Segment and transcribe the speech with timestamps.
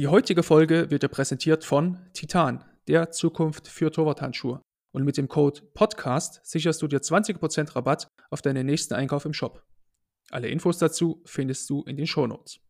[0.00, 4.62] Die heutige Folge wird dir präsentiert von Titan, der Zukunft für Torwarthandschuhe.
[4.92, 9.34] Und mit dem Code PODCAST sicherst du dir 20% Rabatt auf deinen nächsten Einkauf im
[9.34, 9.62] Shop.
[10.30, 12.60] Alle Infos dazu findest du in den Shownotes.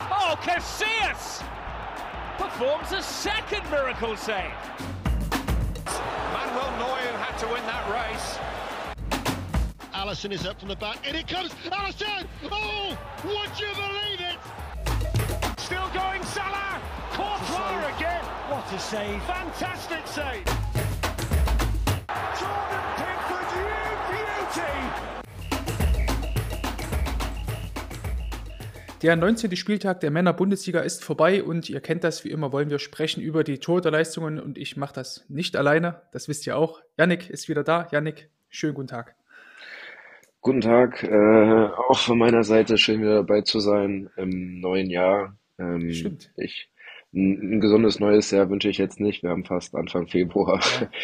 [0.00, 1.44] Oh, Casillas
[2.36, 4.50] performs a second miracle save.
[6.32, 8.39] Manuel Neuer had to win that race.
[10.10, 11.06] Allison is up from the back.
[11.08, 11.52] In it comes.
[11.70, 12.26] Allison!
[12.50, 14.38] Oh, would you believe it?
[15.60, 16.80] Still going, Salah.
[17.12, 18.24] Courtois again.
[18.48, 19.22] What a save.
[19.22, 20.44] Fantastic save.
[22.40, 23.70] Jordan Pickford, you
[24.10, 24.74] beauty.
[29.02, 29.54] Der 19.
[29.54, 33.44] Spieltag der Männer-Bundesliga ist vorbei und ihr kennt das, wie immer wollen wir sprechen über
[33.44, 36.80] die Torhüterleistungen und ich mache das nicht alleine, das wisst ihr auch.
[36.98, 37.86] Yannick ist wieder da.
[37.92, 39.14] Yannick, schönen guten Tag.
[40.42, 45.36] Guten Tag, äh, auch von meiner Seite schön wieder dabei zu sein im neuen Jahr.
[45.58, 46.32] Ähm, Stimmt.
[46.38, 46.70] Ich,
[47.12, 49.22] ein, ein gesundes neues Jahr wünsche ich jetzt nicht.
[49.22, 50.58] Wir haben fast Anfang Februar.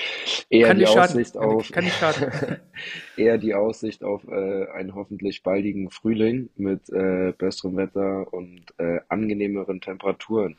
[0.49, 1.17] Eher Kann die nicht schaden.
[1.17, 2.61] Aussicht Yannick, auf, kann nicht schaden.
[3.19, 9.01] eher die Aussicht auf äh, einen hoffentlich baldigen Frühling mit äh, besserem Wetter und äh,
[9.09, 10.57] angenehmeren Temperaturen.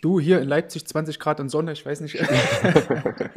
[0.00, 2.14] Du hier in Leipzig 20 Grad und Sonne, ich weiß nicht.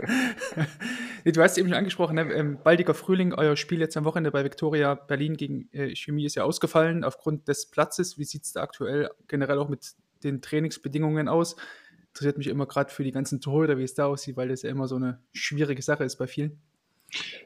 [1.34, 2.32] Du hast eben schon angesprochen, ne?
[2.34, 6.36] ähm, baldiger Frühling, euer Spiel jetzt am Wochenende bei Viktoria Berlin gegen äh, Chemie ist
[6.36, 8.20] ja ausgefallen aufgrund des Platzes.
[8.20, 11.56] Wie sieht es da aktuell generell auch mit den Trainingsbedingungen aus?
[12.10, 14.70] Interessiert mich immer gerade für die ganzen Torhüter, wie es da aussieht, weil das ja
[14.70, 16.62] immer so eine schwierige Sache ist bei vielen.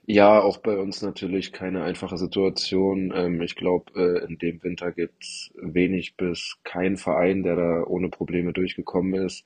[0.06, 3.14] Ja, auch bei uns natürlich keine einfache Situation.
[3.16, 7.84] Ähm, ich glaube, äh, in dem Winter gibt es wenig bis keinen Verein, der da
[7.86, 9.46] ohne Probleme durchgekommen ist.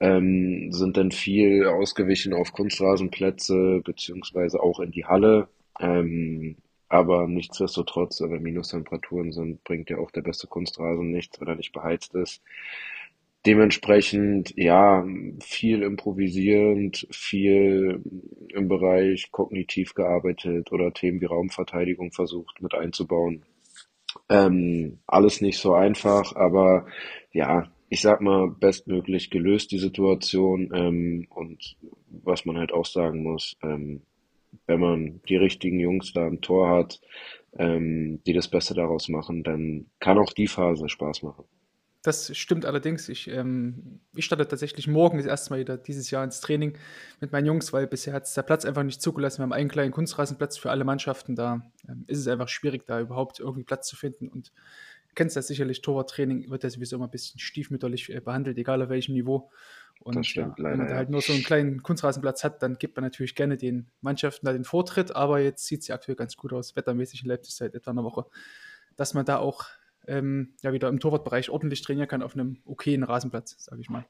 [0.00, 5.48] Ähm, sind dann viel ausgewichen auf Kunstrasenplätze beziehungsweise auch in die Halle.
[5.80, 6.56] Ähm,
[6.88, 11.72] aber nichtsdestotrotz, wenn Minustemperaturen sind, bringt ja auch der beste Kunstrasen nichts, wenn er nicht
[11.72, 12.42] beheizt ist.
[13.46, 15.06] Dementsprechend, ja,
[15.40, 18.02] viel improvisierend, viel
[18.48, 23.44] im Bereich kognitiv gearbeitet oder Themen wie Raumverteidigung versucht mit einzubauen.
[24.28, 26.86] Ähm, alles nicht so einfach, aber
[27.32, 30.70] ja, ich sag mal, bestmöglich gelöst die Situation.
[30.74, 31.76] Ähm, und
[32.08, 34.02] was man halt auch sagen muss, ähm,
[34.66, 37.00] wenn man die richtigen Jungs da im Tor hat,
[37.56, 41.44] ähm, die das Beste daraus machen, dann kann auch die Phase Spaß machen.
[42.02, 43.08] Das stimmt allerdings.
[43.08, 46.78] Ich, ähm, ich starte tatsächlich morgen das erste Mal wieder dieses Jahr ins Training
[47.20, 49.38] mit meinen Jungs, weil bisher hat es der Platz einfach nicht zugelassen.
[49.38, 51.34] Wir haben einen kleinen Kunstrasenplatz für alle Mannschaften.
[51.34, 54.28] Da ähm, ist es einfach schwierig, da überhaupt irgendwie Platz zu finden.
[54.28, 54.52] Und
[55.18, 58.88] kennst das sicherlich, Torwarttraining wird ja sowieso immer ein bisschen stiefmütterlich äh, behandelt, egal auf
[58.88, 59.50] welchem Niveau.
[59.98, 62.96] Und stimmt ja, wenn man da halt nur so einen kleinen Kunstrasenplatz hat, dann gibt
[62.96, 65.16] man natürlich gerne den Mannschaften da den Vortritt.
[65.16, 68.04] Aber jetzt sieht es ja aktuell ganz gut aus, wettermäßig in Leipzig seit etwa einer
[68.04, 68.26] Woche,
[68.94, 69.66] dass man da auch
[70.06, 74.06] ähm, ja wieder im Torwartbereich ordentlich trainieren kann auf einem okayen Rasenplatz, sage ich mal.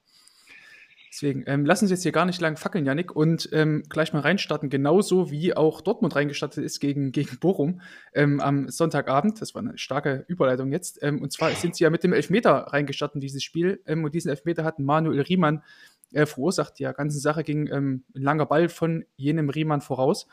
[1.19, 4.21] Deswegen ähm, lassen Sie jetzt hier gar nicht lang fackeln, Janik, und ähm, gleich mal
[4.21, 7.81] reinstarten, genauso wie auch Dortmund reingestartet ist gegen, gegen Bochum
[8.15, 9.41] ähm, am Sonntagabend.
[9.41, 11.03] Das war eine starke Überleitung jetzt.
[11.03, 13.83] Ähm, und zwar sind sie ja mit dem Elfmeter reingestartet in dieses Spiel.
[13.85, 15.65] Ähm, und diesen Elfmeter hat Manuel Riemann
[16.13, 16.79] äh, verursacht.
[16.79, 20.29] Die ganze Sache ging ähm, ein langer Ball von jenem Riemann voraus,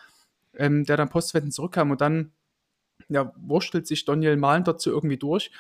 [0.58, 2.32] der dann postwendend zurückkam und dann
[3.10, 5.52] ja, wurstelt sich Daniel Mahlen dazu irgendwie durch.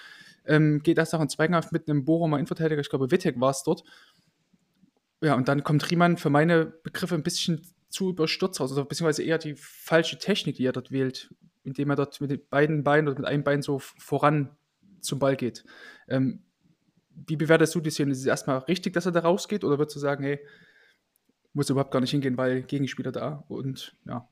[0.47, 3.83] Geht erst noch in Zweikampf mit einem Bochumer Innenverteidiger, ich glaube Wittek war es dort.
[5.21, 9.23] Ja, und dann kommt Riemann für meine Begriffe ein bisschen zu überstürzt raus, also beziehungsweise
[9.23, 11.33] eher die falsche Technik, die er dort wählt,
[11.63, 14.55] indem er dort mit den beiden Beinen oder mit einem Bein so voran
[14.99, 15.63] zum Ball geht.
[16.07, 16.43] Ähm,
[17.27, 18.11] wie bewertest du die Szene?
[18.11, 20.39] Ist es erstmal richtig, dass er da rausgeht oder würdest du sagen, hey,
[21.53, 24.27] muss überhaupt gar nicht hingehen, weil Gegenspieler da und ja.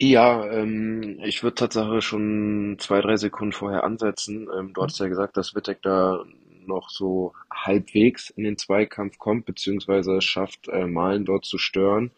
[0.00, 4.48] Ja, ähm, ich würde tatsächlich schon zwei, drei Sekunden vorher ansetzen.
[4.56, 6.24] Ähm, du hattest ja gesagt, dass Wittek da
[6.68, 12.12] noch so halbwegs in den Zweikampf kommt, beziehungsweise es schafft, äh, Malen dort zu stören.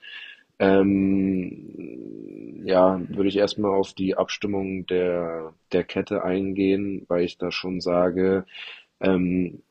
[0.59, 7.51] Ähm, ja, würde ich erstmal auf die Abstimmung der, der Kette eingehen, weil ich da
[7.51, 8.45] schon sage,
[9.01, 9.63] ähm,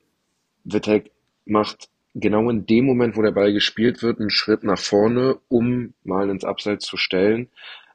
[0.63, 1.11] Wittek
[1.45, 5.93] macht genau in dem Moment, wo der Ball gespielt wird, einen Schritt nach vorne, um
[6.03, 7.49] mal ins Abseits zu stellen.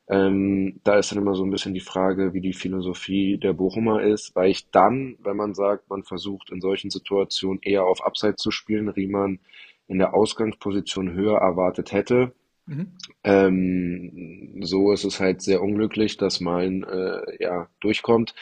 [0.06, 4.02] Ähm, da ist dann immer so ein bisschen die Frage, wie die Philosophie der Bochumer
[4.02, 8.42] ist, weil ich dann, wenn man sagt, man versucht in solchen Situationen eher auf Abseits
[8.42, 9.40] zu spielen, Riemann
[9.86, 12.32] in der Ausgangsposition höher erwartet hätte.
[12.66, 12.92] Mhm.
[13.22, 18.34] Ähm, so ist es halt sehr unglücklich, dass Malen äh, ja durchkommt.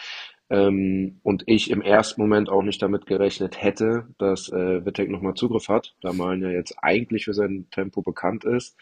[0.50, 5.34] Ähm, und ich im ersten Moment auch nicht damit gerechnet hätte, dass äh, Wittek nochmal
[5.34, 8.76] Zugriff hat, da Malen ja jetzt eigentlich für sein Tempo bekannt ist.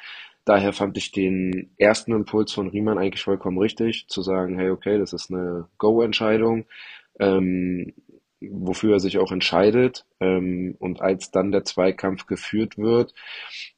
[0.44, 4.98] Daher fand ich den ersten Impuls von Riemann eigentlich vollkommen richtig, zu sagen, hey, okay,
[4.98, 6.66] das ist eine Go-Entscheidung.
[7.20, 7.92] ähm,
[8.42, 10.06] wofür er sich auch entscheidet.
[10.20, 13.14] Ähm, und als dann der Zweikampf geführt wird,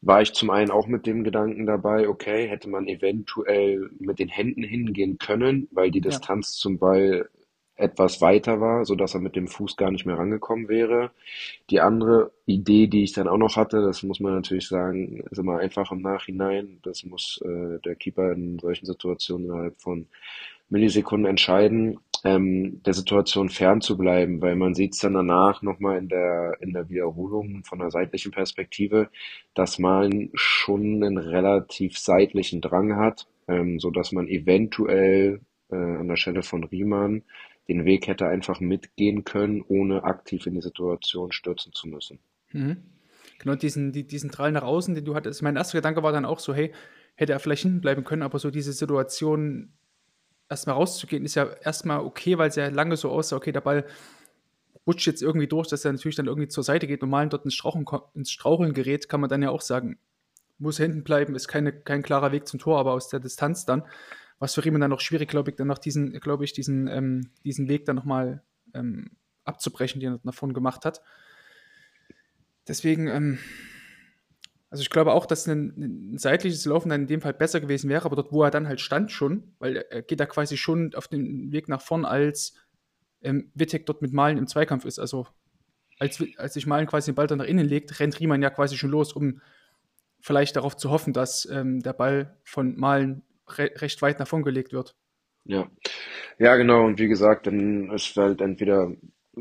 [0.00, 4.28] war ich zum einen auch mit dem Gedanken dabei, okay, hätte man eventuell mit den
[4.28, 6.02] Händen hingehen können, weil die Ja.
[6.02, 7.28] Distanz zum Ball
[7.82, 11.10] etwas weiter war, so dass er mit dem Fuß gar nicht mehr rangekommen wäre.
[11.70, 15.38] Die andere Idee, die ich dann auch noch hatte, das muss man natürlich sagen, ist
[15.38, 16.78] immer einfach im Nachhinein.
[16.82, 20.06] Das muss äh, der Keeper in solchen Situationen innerhalb von
[20.72, 25.98] Millisekunden entscheiden, ähm, der Situation fern zu bleiben, weil man sieht es dann danach nochmal
[25.98, 29.10] in der, in der Wiederholung von der seitlichen Perspektive,
[29.54, 35.40] dass man schon einen relativ seitlichen Drang hat, ähm, so dass man eventuell
[35.70, 37.22] äh, an der Stelle von Riemann
[37.68, 42.18] den Weg hätte einfach mitgehen können, ohne aktiv in die Situation stürzen zu müssen.
[42.52, 42.78] Mhm.
[43.38, 45.42] Genau, diesen, die, diesen Drall nach außen, den du hattest.
[45.42, 46.72] Mein erster Gedanke war dann auch so, hey,
[47.14, 49.72] hätte er vielleicht hinten bleiben können, aber so diese Situation
[50.48, 53.86] erstmal rauszugehen, ist ja erstmal okay, weil es ja lange so aussah, okay, der Ball
[54.86, 57.54] rutscht jetzt irgendwie durch, dass er natürlich dann irgendwie zur Seite geht, normal dort ins
[57.54, 59.98] Straucheln, ins Straucheln gerät, kann man dann ja auch sagen,
[60.58, 63.84] muss hinten bleiben, ist keine, kein klarer Weg zum Tor, aber aus der Distanz dann,
[64.42, 67.30] was für Riemann dann noch schwierig, glaube ich, dann noch diesen, glaube ich, diesen, ähm,
[67.44, 68.42] diesen Weg dann nochmal
[68.74, 69.12] ähm,
[69.44, 71.00] abzubrechen, den er davon gemacht hat.
[72.66, 73.38] Deswegen, ähm,
[74.68, 77.88] also ich glaube auch, dass ein, ein seitliches Laufen dann in dem Fall besser gewesen
[77.88, 80.92] wäre, aber dort, wo er dann halt stand schon, weil er geht da quasi schon
[80.96, 82.54] auf den Weg nach vorn, als
[83.20, 84.98] ähm, Wittek dort mit Malen im Zweikampf ist.
[84.98, 85.28] Also
[86.00, 88.76] als, als sich Malen quasi den Ball dann nach innen legt, rennt Riemann ja quasi
[88.76, 89.40] schon los, um
[90.18, 93.22] vielleicht darauf zu hoffen, dass ähm, der Ball von Malen
[93.58, 94.94] re recht weit nach vorn gelegt wird.
[95.44, 95.68] Ja,
[96.38, 96.84] ja, genau.
[96.84, 98.92] Und wie gesagt, dann ist halt entweder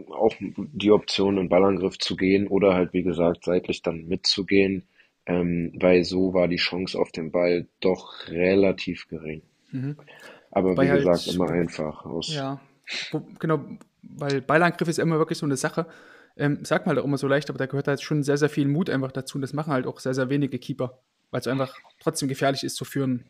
[0.09, 4.87] auch die Option, in Ballangriff zu gehen oder halt, wie gesagt, seitlich dann mitzugehen,
[5.25, 9.41] ähm, weil so war die Chance auf den Ball doch relativ gering.
[10.49, 12.33] Aber Wobei wie halt- gesagt, immer einfach aus.
[12.33, 12.59] Ja,
[13.39, 13.63] genau,
[14.01, 15.85] weil Ballangriff ist immer wirklich so eine Sache.
[16.37, 18.49] Ähm, sagt man halt auch immer so leicht, aber da gehört halt schon sehr, sehr
[18.49, 19.37] viel Mut einfach dazu.
[19.37, 20.99] Und das machen halt auch sehr, sehr wenige Keeper,
[21.29, 23.29] weil es einfach trotzdem gefährlich ist, für einen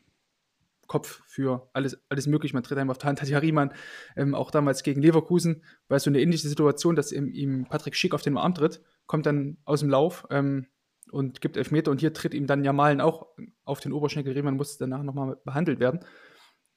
[0.92, 2.54] Kopf, für alles, alles möglich.
[2.54, 3.22] Man tritt einem auf die Hand.
[3.22, 3.72] Hat ja Riemann
[4.18, 8.14] ähm, auch damals gegen Leverkusen, weil so eine ähnliche Situation, dass ihm, ihm Patrick Schick
[8.14, 10.68] auf den Arm tritt, kommt dann aus dem Lauf ähm,
[11.10, 11.92] und gibt Elfmeter.
[11.92, 13.28] Und hier tritt ihm dann ja Malen auch
[13.64, 14.34] auf den Oberschenkel.
[14.34, 16.02] Riemann muss danach nochmal behandelt werden.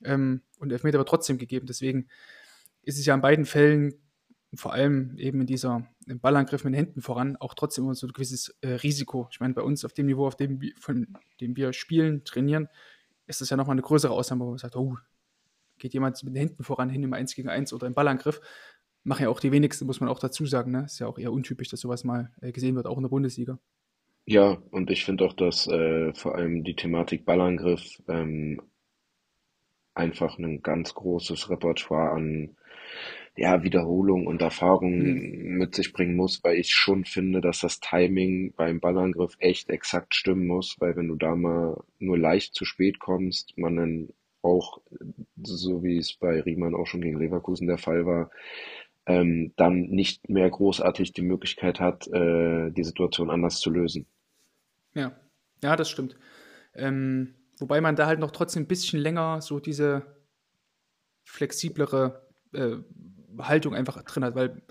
[0.05, 1.67] Ähm, und Elfmeter wird trotzdem gegeben.
[1.67, 2.07] Deswegen
[2.83, 3.95] ist es ja in beiden Fällen,
[4.55, 8.07] vor allem eben in dieser im Ballangriff mit den Händen voran, auch trotzdem immer so
[8.07, 9.27] ein gewisses äh, Risiko.
[9.33, 12.69] Ich meine, bei uns auf dem Niveau, auf dem, von dem wir spielen, trainieren,
[13.27, 14.97] ist das ja nochmal eine größere Ausnahme, wo man sagt, oh,
[15.79, 18.41] geht jemand mit den Händen voran hin im 1 gegen 1 oder im Ballangriff.
[19.03, 20.71] Machen ja auch die wenigsten, muss man auch dazu sagen.
[20.71, 20.85] Ne?
[20.85, 23.59] Ist ja auch eher untypisch, dass sowas mal äh, gesehen wird, auch in der Bundesliga.
[24.27, 28.63] Ja, und ich finde auch, dass äh, vor allem die Thematik Ballangriff ähm,
[29.95, 32.57] einfach ein ganz großes Repertoire an
[33.37, 38.53] ja, Wiederholung und Erfahrung mit sich bringen muss, weil ich schon finde, dass das Timing
[38.57, 43.01] beim Ballangriff echt exakt stimmen muss, weil wenn du da mal nur leicht zu spät
[43.01, 44.09] kommst, man dann
[44.43, 44.81] auch,
[45.43, 48.31] so wie es bei Riemann auch schon gegen Leverkusen der Fall war,
[49.07, 54.07] ähm, dann nicht mehr großartig die Möglichkeit hat, äh, die Situation anders zu lösen.
[54.95, 55.19] Ja,
[55.63, 56.17] ja, das stimmt.
[56.75, 60.03] Ähm, wobei man da halt noch trotzdem ein bisschen länger so diese
[61.25, 62.77] flexiblere äh,
[63.39, 64.63] Haltung einfach drin hat, weil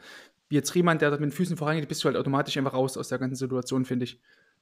[0.49, 2.97] wie jetzt Riemann, der da mit den Füßen vorangeht, bist du halt automatisch einfach raus
[2.97, 4.19] aus der ganzen Situation, finde ich.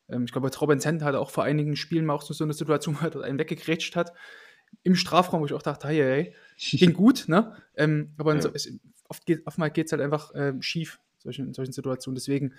[0.10, 2.98] Ähm, ich glaube, Robin Zent hatte auch vor einigen Spielen mal auch so, eine Situation,
[3.02, 4.14] wo er dort einen weggegrätscht hat
[4.84, 6.80] im Strafraum, wo ich auch dachte, hey, hey, hey.
[6.80, 7.56] ging gut, ne?
[7.75, 8.42] Ähm, aber Ja.
[8.42, 8.72] so, es,
[9.10, 12.16] oft geht, oftmals geht es halt einfach ähm, schief solchen, in solchen Situationen.
[12.16, 12.54] Deswegen,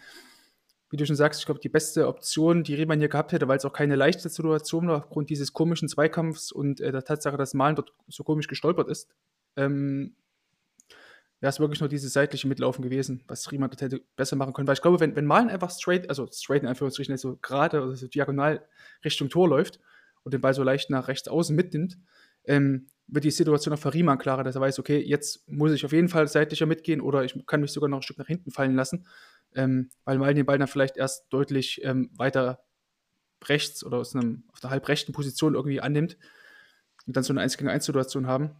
[0.90, 3.56] wie du schon sagst, ich glaube, die beste Option, die Riemann hier gehabt hätte, weil
[3.56, 7.54] es auch keine leichte Situation war, aufgrund dieses komischen Zweikampfs und äh, der Tatsache, dass
[7.54, 9.08] Malen dort so komisch gestolpert ist,
[9.56, 10.14] ähm,
[11.42, 14.68] wäre es wirklich nur dieses seitliche Mitlaufen gewesen, was Riemann hätte besser machen können.
[14.68, 17.96] Weil ich glaube, wenn, wenn Malen einfach straight, also straight in Anführungsstrichen, also gerade oder
[17.96, 18.64] so diagonal
[19.04, 19.80] Richtung Tor läuft
[20.22, 21.98] und den Ball so leicht nach rechts außen mitnimmt,
[22.44, 25.84] ähm, wird die Situation auch für Riemann klarer, dass er weiß, okay, jetzt muss ich
[25.84, 28.52] auf jeden Fall seitlicher mitgehen oder ich kann mich sogar noch ein Stück nach hinten
[28.52, 29.08] fallen lassen,
[29.56, 32.62] ähm, weil Malen den Ball dann vielleicht erst deutlich ähm, weiter
[33.48, 36.16] rechts oder aus einem, auf der halbrechten Position irgendwie annimmt
[37.04, 38.52] und dann so eine 1 gegen 1 Situation haben.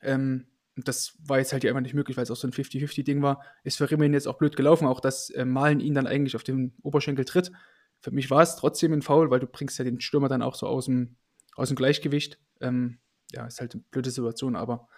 [0.00, 0.46] Ähm,
[0.80, 3.20] und das war jetzt halt hier einfach nicht möglich, weil es auch so ein 50-50-Ding
[3.20, 3.44] war.
[3.64, 6.42] Ist für Riemann jetzt auch blöd gelaufen, auch dass äh, Malen ihn dann eigentlich auf
[6.42, 7.52] den Oberschenkel tritt.
[8.00, 10.54] Für mich war es trotzdem ein Foul, weil du bringst ja den Stürmer dann auch
[10.54, 11.16] so aus dem,
[11.54, 12.40] aus dem Gleichgewicht.
[12.62, 12.98] Ähm,
[13.30, 14.88] ja, ist halt eine blöde Situation, aber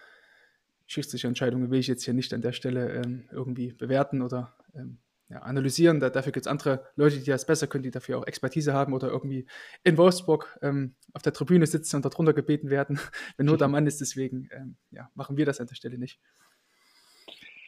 [0.86, 4.98] schiedsrichtige Entscheidungen will ich jetzt hier nicht an der Stelle ähm, irgendwie bewerten oder ähm,
[5.32, 5.98] ja, analysieren.
[5.98, 8.92] Da, dafür gibt es andere Leute, die das besser können, die dafür auch Expertise haben
[8.92, 9.46] oder irgendwie
[9.82, 13.00] in Wolfsburg ähm, auf der Tribüne sitzen und darunter gebeten werden,
[13.36, 14.00] wenn nur der Mann ist.
[14.00, 16.20] Deswegen ähm, ja, machen wir das an der Stelle nicht.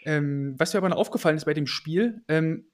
[0.05, 2.67] Ähm, was mir aber noch aufgefallen ist bei dem Spiel, ähm,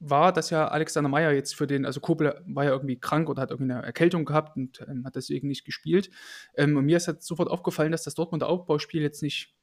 [0.00, 3.42] war, dass ja Alexander Meyer jetzt für den, also Kobel war ja irgendwie krank oder
[3.42, 6.10] hat irgendwie eine Erkältung gehabt und ähm, hat deswegen nicht gespielt.
[6.56, 9.53] Ähm, und mir ist halt sofort aufgefallen, dass das Dortmunder Aufbauspiel jetzt nicht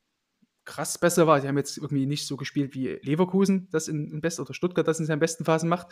[0.71, 1.41] krass besser war.
[1.41, 4.87] Sie haben jetzt irgendwie nicht so gespielt wie Leverkusen, das in, in bester oder Stuttgart
[4.87, 5.87] das in seinen besten Phasen macht.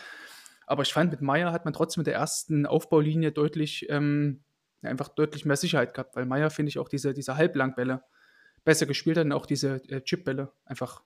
[0.67, 4.39] Aber ich fand, mit Meyer hat man trotzdem mit der ersten Aufbaulinie deutlich, ähm,
[4.81, 8.03] einfach deutlich mehr Sicherheit gehabt, weil Meyer, finde ich, auch diese, diese Halblangbälle
[8.63, 11.03] besser gespielt hat und auch diese äh, Chipbälle einfach,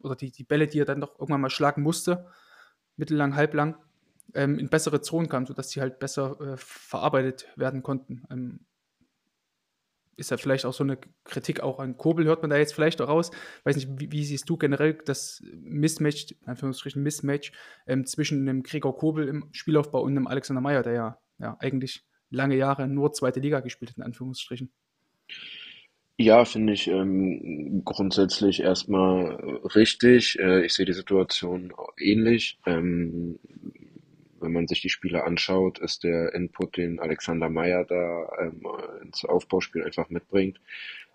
[0.00, 2.26] oder die, die Bälle, die er dann doch irgendwann mal schlagen musste,
[2.96, 3.76] mittellang, halblang,
[4.34, 8.24] ähm, in bessere Zonen kam, sodass sie halt besser äh, verarbeitet werden konnten.
[8.28, 8.60] Ähm,
[10.16, 13.00] ist ja vielleicht auch so eine Kritik auch an Kobel, hört man da jetzt vielleicht
[13.00, 13.30] auch raus.
[13.64, 17.52] Weiß nicht, wie, wie siehst du generell das Mismatch, in Anführungsstrichen Mismatch,
[17.86, 22.04] ähm, zwischen einem Gregor Kobel im Spielaufbau und einem Alexander Meyer, der ja, ja eigentlich
[22.30, 24.70] lange Jahre nur zweite Liga gespielt hat, in Anführungsstrichen.
[26.16, 29.34] Ja, finde ich ähm, grundsätzlich erstmal
[29.74, 30.38] richtig.
[30.38, 32.60] Äh, ich sehe die Situation ähnlich.
[32.66, 33.40] Ähm,
[34.44, 38.62] wenn man sich die Spiele anschaut, ist der Input, den Alexander Meyer da ähm,
[39.02, 40.60] ins Aufbauspiel einfach mitbringt,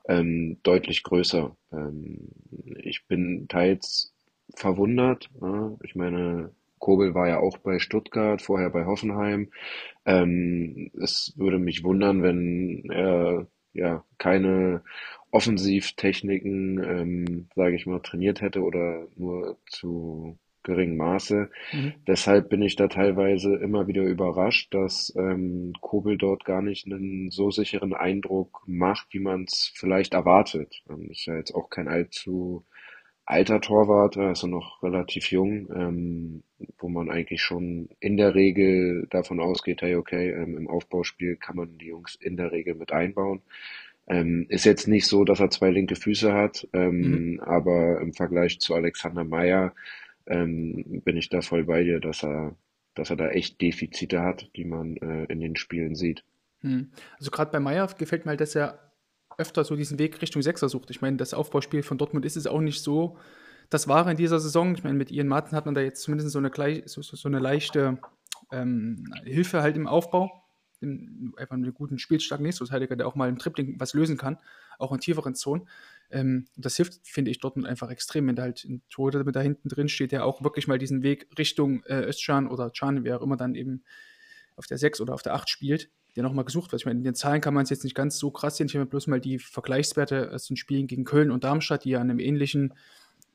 [0.07, 1.55] ähm, deutlich größer.
[1.71, 2.29] Ähm,
[2.77, 4.13] ich bin teils
[4.55, 5.29] verwundert.
[5.41, 5.77] Ja?
[5.83, 9.49] Ich meine, Kobel war ja auch bei Stuttgart, vorher bei Hoffenheim.
[10.05, 14.81] Ähm, es würde mich wundern, wenn er ja keine
[15.31, 21.49] Offensivtechniken, ähm, sage ich mal, trainiert hätte oder nur zu geringem Maße.
[21.71, 21.93] Mhm.
[22.07, 27.31] Deshalb bin ich da teilweise immer wieder überrascht, dass ähm, Kobel dort gar nicht einen
[27.31, 30.83] so sicheren Eindruck macht, wie man es vielleicht erwartet.
[30.89, 32.65] Ähm, ist ja jetzt auch kein allzu
[33.29, 36.43] alter Torwart, ist noch relativ jung, ähm,
[36.79, 41.55] wo man eigentlich schon in der Regel davon ausgeht, hey, okay, ähm, im Aufbauspiel kann
[41.55, 43.43] man die Jungs in der Regel mit einbauen.
[44.07, 47.39] Ähm, ist jetzt nicht so, dass er zwei linke Füße hat, ähm, mhm.
[47.41, 49.75] aber im Vergleich zu Alexander Meyer
[50.29, 52.55] ähm, bin ich da voll bei dir, dass er,
[52.95, 56.23] dass er da echt Defizite hat, die man äh, in den Spielen sieht.
[56.61, 56.91] Hm.
[57.17, 58.91] Also gerade bei Meyer gefällt mir halt, dass er
[59.37, 60.91] öfter so diesen Weg Richtung Sechser sucht.
[60.91, 63.17] Ich meine, das Aufbauspiel von Dortmund ist es auch nicht so
[63.69, 64.73] das Wahre in dieser Saison.
[64.75, 66.51] Ich meine, mit Ian Martin hat man da jetzt zumindest so eine,
[66.85, 67.99] so, so eine leichte
[68.51, 70.43] ähm, Hilfe halt im Aufbau.
[70.81, 74.37] Einfach einen guten spielstarken Nächstverteidiger, der auch mal im Tripling was lösen kann,
[74.77, 75.67] auch in tieferen Zonen.
[76.11, 79.69] Ähm, das hilft, finde ich, Dortmund einfach extrem, wenn da halt ein Torhüter da hinten
[79.69, 83.21] drin steht, der auch wirklich mal diesen Weg Richtung äh, Özcan oder Can, wer auch
[83.21, 83.83] immer dann eben
[84.55, 86.81] auf der 6 oder auf der 8 spielt, der nochmal gesucht wird.
[86.81, 88.67] Ich meine, in den Zahlen kann man es jetzt nicht ganz so krass sehen.
[88.67, 92.01] Ich habe bloß mal die Vergleichswerte aus den Spielen gegen Köln und Darmstadt, die ja
[92.01, 92.73] in einem ähnlichen,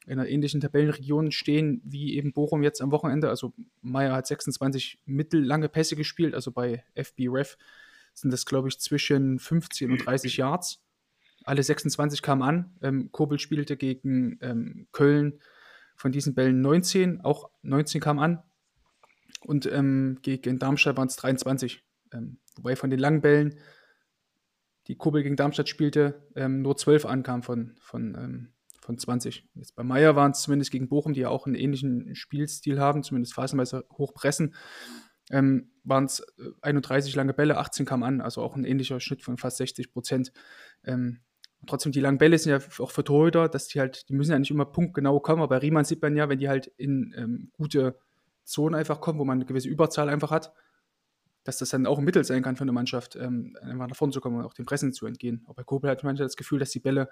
[0.07, 3.29] in einer ähnlichen Tabellenregion stehen, wie eben Bochum jetzt am Wochenende.
[3.29, 7.57] Also Meier hat 26 mittellange Pässe gespielt, also bei FB Ref
[8.13, 10.81] sind das, glaube ich, zwischen 15 und 30 Yards.
[11.45, 12.77] Alle 26 kamen an.
[12.81, 15.41] Ähm, Kobel spielte gegen ähm, Köln
[15.97, 18.43] von diesen Bällen 19, auch 19 kamen an.
[19.41, 21.85] Und ähm, gegen Darmstadt waren es 23.
[22.13, 23.59] Ähm, wobei von den langen Bällen,
[24.87, 28.49] die Kobel gegen Darmstadt spielte, ähm, nur 12 ankamen von, von, ähm,
[28.85, 29.49] von 20.
[29.55, 33.03] Jetzt bei Meier waren es zumindest gegen Bochum, die ja auch einen ähnlichen Spielstil haben,
[33.03, 34.55] zumindest phasenweise hochpressen,
[35.31, 36.25] ähm, waren es
[36.61, 40.33] 31 lange Bälle, 18 kamen an, also auch ein ähnlicher Schnitt von fast 60 Prozent.
[40.85, 41.21] Ähm,
[41.67, 44.39] trotzdem, die langen Bälle sind ja auch für Torhüter, dass die halt, die müssen ja
[44.39, 47.51] nicht immer punktgenau kommen, aber bei Riemann sieht man ja, wenn die halt in ähm,
[47.53, 47.99] gute
[48.45, 50.53] Zonen einfach kommen, wo man eine gewisse Überzahl einfach hat,
[51.43, 54.13] dass das dann auch ein Mittel sein kann für eine Mannschaft, ähm, einfach nach vorne
[54.13, 55.43] zu kommen und auch dem Pressen zu entgehen.
[55.47, 57.09] Auch bei Kobel hat manchmal das Gefühl, dass die Bälle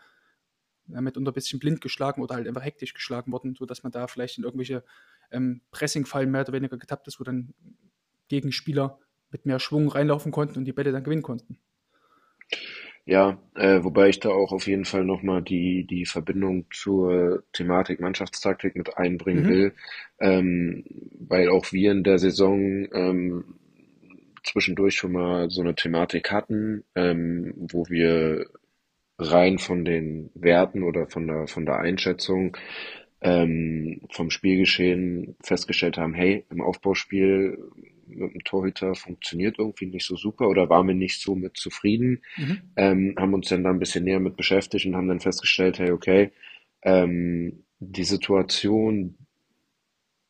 [0.86, 4.38] mitunter ein bisschen blind geschlagen oder halt einfach hektisch geschlagen wurden, sodass man da vielleicht
[4.38, 4.84] in irgendwelche
[5.30, 7.54] ähm, Pressingfallen mehr oder weniger getappt ist, wo dann
[8.28, 8.98] Gegenspieler
[9.30, 11.58] mit mehr Schwung reinlaufen konnten und die Bälle dann gewinnen konnten.
[13.04, 18.00] Ja, äh, wobei ich da auch auf jeden Fall nochmal die, die Verbindung zur Thematik
[18.00, 19.48] Mannschaftstaktik mit einbringen mhm.
[19.48, 19.74] will,
[20.20, 20.84] ähm,
[21.18, 23.56] weil auch wir in der Saison ähm,
[24.44, 28.46] zwischendurch schon mal so eine Thematik hatten, ähm, wo wir
[29.30, 32.56] rein von den Werten oder von der, von der Einschätzung
[33.20, 37.58] ähm, vom Spielgeschehen festgestellt haben, hey, im Aufbauspiel
[38.06, 42.22] mit dem Torhüter funktioniert irgendwie nicht so super oder waren wir nicht so mit zufrieden.
[42.36, 42.60] Mhm.
[42.76, 45.92] Ähm, haben uns dann da ein bisschen näher mit beschäftigt und haben dann festgestellt, hey,
[45.92, 46.32] okay,
[46.82, 49.16] ähm, die Situation,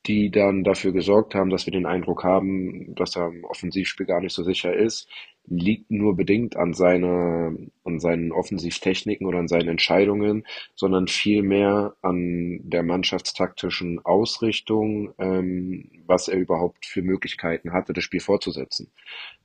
[0.07, 4.21] die dann dafür gesorgt haben, dass wir den Eindruck haben, dass er im Offensivspiel gar
[4.21, 5.09] nicht so sicher ist,
[5.47, 7.53] liegt nur bedingt an seiner,
[7.85, 10.45] an seinen Offensivtechniken oder an seinen Entscheidungen,
[10.75, 18.21] sondern vielmehr an der mannschaftstaktischen Ausrichtung, ähm, was er überhaupt für Möglichkeiten hatte, das Spiel
[18.21, 18.91] fortzusetzen.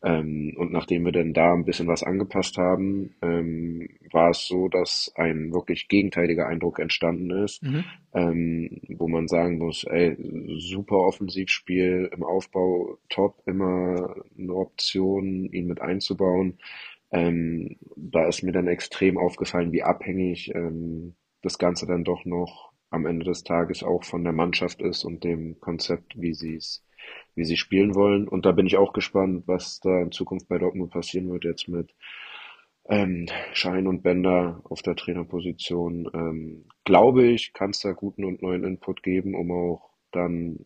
[0.03, 4.67] Ähm, und nachdem wir dann da ein bisschen was angepasst haben, ähm, war es so,
[4.67, 7.83] dass ein wirklich gegenteiliger Eindruck entstanden ist, Mhm.
[8.13, 10.15] ähm, wo man sagen muss, ey,
[10.59, 16.59] super Offensivspiel im Aufbau, top, immer eine Option, ihn mit einzubauen.
[17.11, 22.71] Ähm, da ist mir dann extrem aufgefallen, wie abhängig ähm, das Ganze dann doch noch
[22.89, 26.85] am Ende des Tages auch von der Mannschaft ist und dem Konzept, wie sie es,
[27.35, 28.27] wie sie spielen wollen.
[28.27, 31.67] Und da bin ich auch gespannt, was da in Zukunft bei Dortmund passieren wird jetzt
[31.67, 31.93] mit
[32.89, 36.09] ähm, Schein und Bender auf der Trainerposition.
[36.13, 40.65] Ähm, glaube ich, kann es da guten und neuen Input geben, um auch dann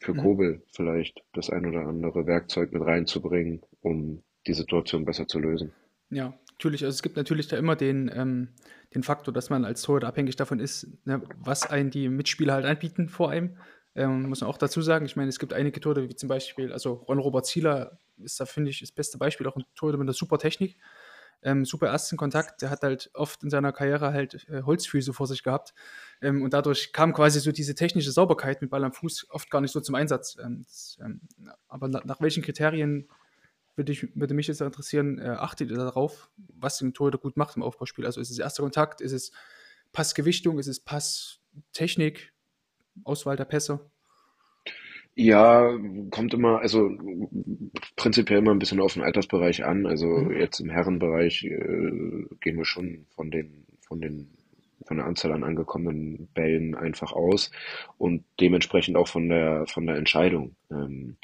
[0.00, 0.14] für.
[0.14, 5.72] Kobel vielleicht das ein oder andere Werkzeug mit reinzubringen, um die Situation besser zu lösen.
[6.10, 6.84] Ja, natürlich.
[6.84, 8.48] Also es gibt natürlich da immer den, ähm,
[8.94, 12.64] den Faktor, dass man als Torhüter abhängig davon ist, ne, was einen die Mitspieler halt
[12.64, 13.56] anbieten vor einem.
[13.94, 15.06] Ähm, muss man auch dazu sagen.
[15.06, 18.70] Ich meine, es gibt einige Torhüter, wie zum Beispiel, also Ron-Robert Zieler ist da, finde
[18.70, 20.76] ich, das beste Beispiel, auch ein Torhüter mit einer super Technik,
[21.42, 22.62] ähm, super ersten Kontakt.
[22.62, 25.74] Der hat halt oft in seiner Karriere halt äh, Holzfüße vor sich gehabt.
[26.20, 29.60] Ähm, und dadurch kam quasi so diese technische Sauberkeit mit Ball am Fuß oft gar
[29.60, 30.36] nicht so zum Einsatz.
[30.44, 31.20] Ähm, das, ähm,
[31.68, 33.08] aber na, nach welchen Kriterien
[33.76, 37.56] würde, ich, würde mich jetzt interessieren, äh, achtet ihr darauf, was den Torhüter gut macht
[37.56, 38.06] im Aufbauspiel?
[38.06, 39.32] Also ist es erster Kontakt, ist es
[39.92, 42.32] Passgewichtung, ist es Passtechnik,
[43.04, 43.80] Auswahl der Pässe?
[45.18, 45.74] Ja,
[46.10, 46.90] kommt immer, also
[47.96, 49.86] prinzipiell immer ein bisschen auf den Altersbereich an.
[49.86, 50.32] Also Mhm.
[50.32, 54.28] jetzt im Herrenbereich äh, gehen wir schon von den, von den,
[54.86, 57.50] von der Anzahl an angekommenen Bällen einfach aus
[57.96, 60.54] und dementsprechend auch von der, von der Entscheidung.
[60.70, 61.16] Ähm,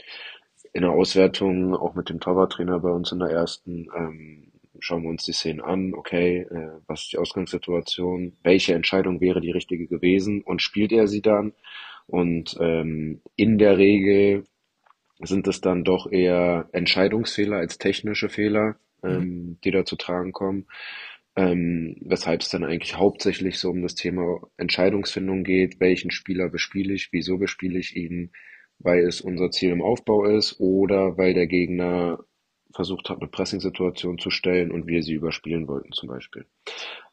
[0.73, 5.11] in der Auswertung, auch mit dem Torwarttrainer bei uns in der ersten, ähm, schauen wir
[5.11, 9.87] uns die Szenen an, okay, äh, was ist die Ausgangssituation, welche Entscheidung wäre die richtige
[9.87, 10.43] gewesen?
[10.43, 11.53] Und spielt er sie dann?
[12.07, 14.45] Und ähm, in der Regel
[15.21, 20.67] sind es dann doch eher Entscheidungsfehler als technische Fehler, ähm, die da zu tragen kommen.
[21.35, 26.93] Ähm, weshalb es dann eigentlich hauptsächlich so um das Thema Entscheidungsfindung geht, welchen Spieler bespiele
[26.93, 28.33] ich, wieso bespiele ich ihn,
[28.83, 32.19] weil es unser Ziel im Aufbau ist oder weil der Gegner
[32.75, 36.47] versucht hat, eine Pressing-Situation zu stellen und wir sie überspielen wollten zum Beispiel.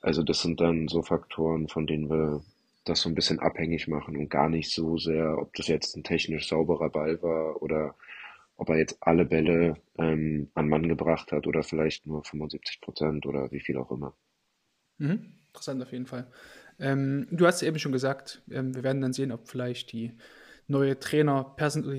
[0.01, 2.43] Also das sind dann so Faktoren, von denen wir
[2.85, 6.03] das so ein bisschen abhängig machen und gar nicht so sehr, ob das jetzt ein
[6.03, 7.95] technisch sauberer Ball war oder
[8.55, 13.25] ob er jetzt alle Bälle ähm, an Mann gebracht hat oder vielleicht nur 75 Prozent
[13.25, 14.15] oder wie viel auch immer.
[14.97, 15.33] Mhm.
[15.47, 16.27] Interessant auf jeden Fall.
[16.77, 20.13] Ähm, du hast eben schon gesagt, ähm, wir werden dann sehen, ob vielleicht die
[20.69, 21.55] neue Trainer,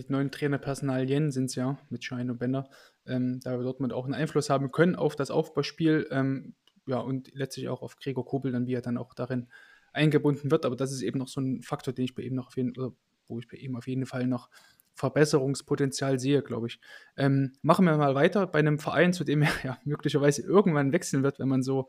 [0.09, 2.71] neuen Trainerpersonalien sind es ja mit Schein und Bender,
[3.07, 6.55] ähm, da wir Dortmund auch einen Einfluss haben können auf das Aufbauspiel, ähm,
[6.87, 9.49] ja, und letztlich auch auf Gregor Kobel, dann wie er dann auch darin
[9.93, 10.65] eingebunden wird.
[10.65, 12.77] Aber das ist eben noch so ein Faktor, den ich bei ihm noch auf jeden,
[12.77, 12.93] oder
[13.29, 14.49] wo ich bei ihm auf jeden Fall noch
[14.95, 16.81] Verbesserungspotenzial sehe, glaube ich.
[17.17, 21.23] Ähm, machen wir mal weiter bei einem Verein, zu dem er ja möglicherweise irgendwann wechseln
[21.23, 21.89] wird, wenn man so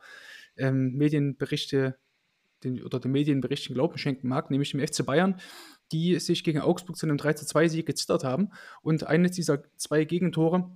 [0.58, 1.98] ähm, Medienberichte
[2.64, 5.40] den, oder den Medienberichten Glauben schenken mag, nämlich dem FC Bayern,
[5.92, 8.52] die sich gegen Augsburg zu einem 3-2-Sieg gezittert haben.
[8.82, 10.70] Und eines dieser zwei Gegentore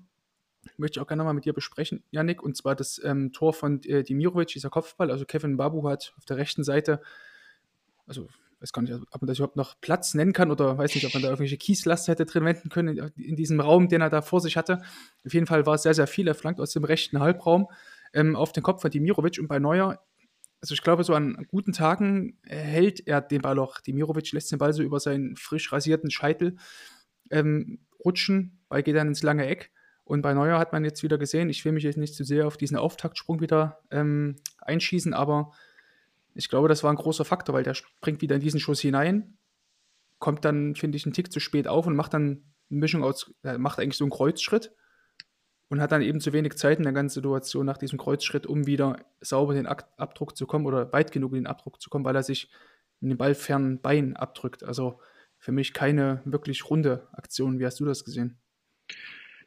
[0.78, 3.82] möchte ich auch gerne mal mit dir besprechen, Yannick, und zwar das ähm, Tor von
[3.84, 5.12] äh, Dimirovic, dieser Kopfball.
[5.12, 7.02] Also Kevin Babu hat auf der rechten Seite,
[8.08, 8.28] also
[8.60, 11.14] weiß gar nicht, ob man das überhaupt noch Platz nennen kann oder weiß nicht, ob
[11.14, 14.22] man da irgendwelche Kieslast hätte drin wenden können in, in, diesem Raum, den er da
[14.22, 14.82] vor sich hatte.
[15.26, 16.28] Auf jeden Fall war es sehr, sehr viel.
[16.28, 17.68] Er flankt aus dem rechten Halbraum
[18.14, 20.00] ähm, auf den Kopf von Dimirovic und bei Neuer
[20.66, 23.80] also ich glaube, so an guten Tagen hält er den Ball auch.
[23.82, 26.56] Dimirovic lässt den Ball so über seinen frisch rasierten Scheitel
[27.30, 29.72] ähm, rutschen, Ball geht dann ins lange Eck.
[30.06, 32.48] Und bei Neuer hat man jetzt wieder gesehen, ich will mich jetzt nicht zu sehr
[32.48, 35.52] auf diesen Auftaktsprung wieder ähm, einschießen, aber
[36.34, 39.38] ich glaube, das war ein großer Faktor, weil der springt wieder in diesen Schuss hinein,
[40.18, 43.32] kommt dann, finde ich, einen Tick zu spät auf und macht dann eine Mischung aus,
[43.44, 44.72] äh, macht eigentlich so einen Kreuzschritt
[45.76, 48.66] und hat dann eben zu wenig Zeit in der ganzen Situation nach diesem Kreuzschritt, um
[48.66, 52.16] wieder sauber den Abdruck zu kommen oder weit genug in den Abdruck zu kommen, weil
[52.16, 52.50] er sich
[53.02, 54.64] in den ballfernen Bein abdrückt.
[54.64, 55.02] Also
[55.38, 57.60] für mich keine wirklich runde Aktion.
[57.60, 58.38] Wie hast du das gesehen?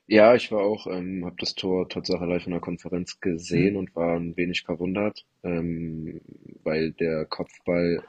[0.07, 3.79] Ja, ich war auch, ähm, habe das Tor Tatsache live in der Konferenz gesehen mhm.
[3.79, 6.21] und war ein wenig verwundert, ähm,
[6.63, 8.05] weil der Kopfball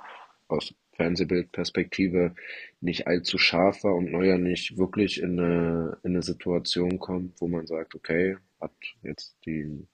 [0.49, 2.35] aus Fernsehbildperspektive
[2.81, 7.47] nicht allzu scharf war und Neuer nicht wirklich in eine, in eine Situation kommt, wo
[7.47, 9.87] man sagt, okay, hat jetzt den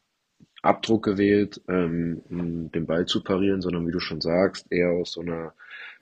[0.63, 5.13] Abdruck gewählt, ähm, um den Ball zu parieren, sondern wie du schon sagst, eher aus
[5.13, 5.53] so einer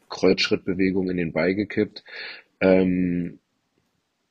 [0.10, 2.04] Kreuzschrittbewegung in den Ball gekippt.
[2.62, 3.40] Ähm,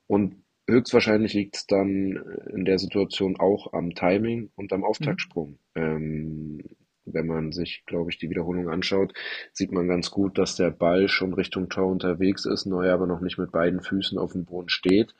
[0.07, 0.35] und
[0.69, 4.85] höchstwahrscheinlich liegt es dann in der Situation auch am Timing und am Mhm.
[4.85, 5.59] Auftaktsprung.
[5.75, 6.61] Ähm,
[7.05, 9.13] wenn man sich, glaube ich, die Wiederholung anschaut,
[9.51, 13.21] sieht man ganz gut, dass der Ball schon Richtung Tor unterwegs ist, Neuer aber noch
[13.21, 15.15] nicht mit beiden Füßen auf dem Boden steht.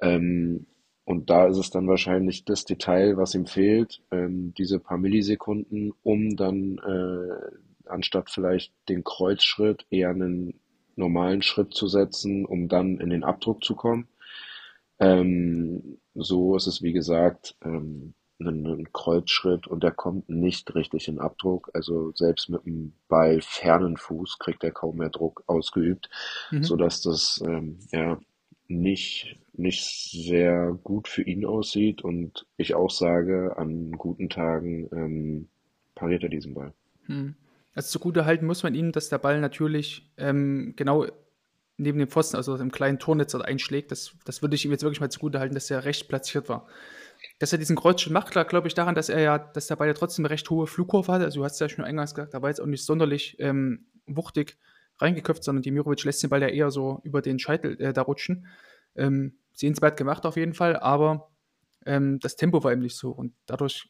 [0.00, 0.66] Ähm,
[1.04, 5.92] und da ist es dann wahrscheinlich das Detail, was ihm fehlt, ähm, diese paar Millisekunden,
[6.02, 10.54] um dann äh, anstatt vielleicht den Kreuzschritt eher einen
[10.96, 14.08] normalen Schritt zu setzen, um dann in den Abdruck zu kommen.
[14.98, 21.08] Ähm, so ist es, wie gesagt, ähm, ein, ein Kreuzschritt und der kommt nicht richtig
[21.08, 21.70] in Abdruck.
[21.74, 26.10] Also selbst mit einem Ball fernen Fuß kriegt er kaum mehr Druck ausgeübt,
[26.50, 26.62] Mhm.
[26.64, 28.18] so dass das ähm, ja
[28.68, 35.48] nicht nicht sehr gut für ihn aussieht und ich auch sage, an guten Tagen ähm,
[35.94, 36.72] pariert er diesen Ball.
[37.06, 37.36] Hm.
[37.74, 41.06] Also zugute halten muss man ihm, dass der Ball natürlich ähm, genau
[41.76, 43.90] neben dem Pfosten, also im kleinen Tornetz einschlägt.
[43.90, 46.66] Das, das würde ich ihm jetzt wirklich mal zugute halten, dass er recht platziert war.
[47.38, 49.88] Dass er diesen Kreuzschritt macht, lag, glaube ich, daran, dass er ja, dass der Ball
[49.88, 51.24] ja trotzdem eine recht hohe Flugkurve hatte.
[51.24, 54.58] Also du hast ja schon eingangs gesagt, da war jetzt auch nicht sonderlich ähm, wuchtig
[54.98, 58.46] reingeköpft, sondern Dimirovic lässt den Ball ja eher so über den Scheitel äh, da rutschen.
[58.94, 61.30] Ähm, sehenswert gemacht auf jeden Fall, aber
[61.86, 63.88] ähm, das Tempo war eben nicht so und dadurch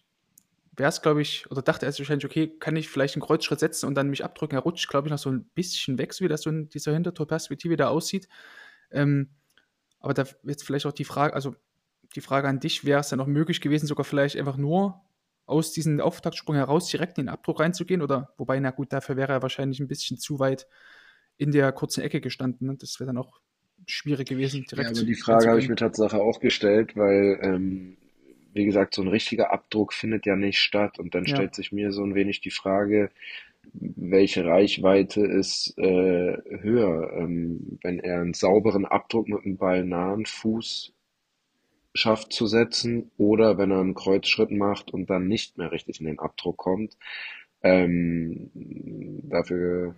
[0.76, 3.60] wäre es, glaube ich, oder dachte er sich wahrscheinlich, okay, kann ich vielleicht einen Kreuzschritt
[3.60, 4.56] setzen und dann mich abdrücken.
[4.56, 6.92] Er rutscht, glaube ich, noch so ein bisschen weg, so wie das so in dieser
[6.92, 8.28] Hintertorperspektive da aussieht.
[8.90, 9.30] Ähm,
[10.00, 11.54] aber da jetzt vielleicht auch die Frage, also
[12.14, 15.02] die Frage an dich, wäre es dann noch möglich gewesen, sogar vielleicht einfach nur
[15.46, 18.02] aus diesem Auftaktsprung heraus direkt in den Abdruck reinzugehen?
[18.02, 20.66] Oder, wobei, na gut, dafür wäre er wahrscheinlich ein bisschen zu weit
[21.36, 22.68] in der kurzen Ecke gestanden.
[22.68, 22.76] Ne?
[22.78, 23.40] Das wäre dann auch
[23.86, 27.96] schwierig gewesen, Ja, direkt aber die Frage habe ich mir Tatsache auch gestellt, weil, ähm,
[28.52, 30.98] wie gesagt, so ein richtiger Abdruck findet ja nicht statt.
[30.98, 31.34] Und dann Ja.
[31.34, 33.10] stellt sich mir so ein wenig die Frage,
[33.72, 40.92] welche Reichweite ist äh, höher, ähm, wenn er einen sauberen Abdruck mit einem ballnahen Fuß
[41.94, 46.06] schafft zu setzen oder wenn er einen Kreuzschritt macht und dann nicht mehr richtig in
[46.06, 46.96] den Abdruck kommt.
[47.62, 48.50] Ähm,
[49.24, 49.94] dafür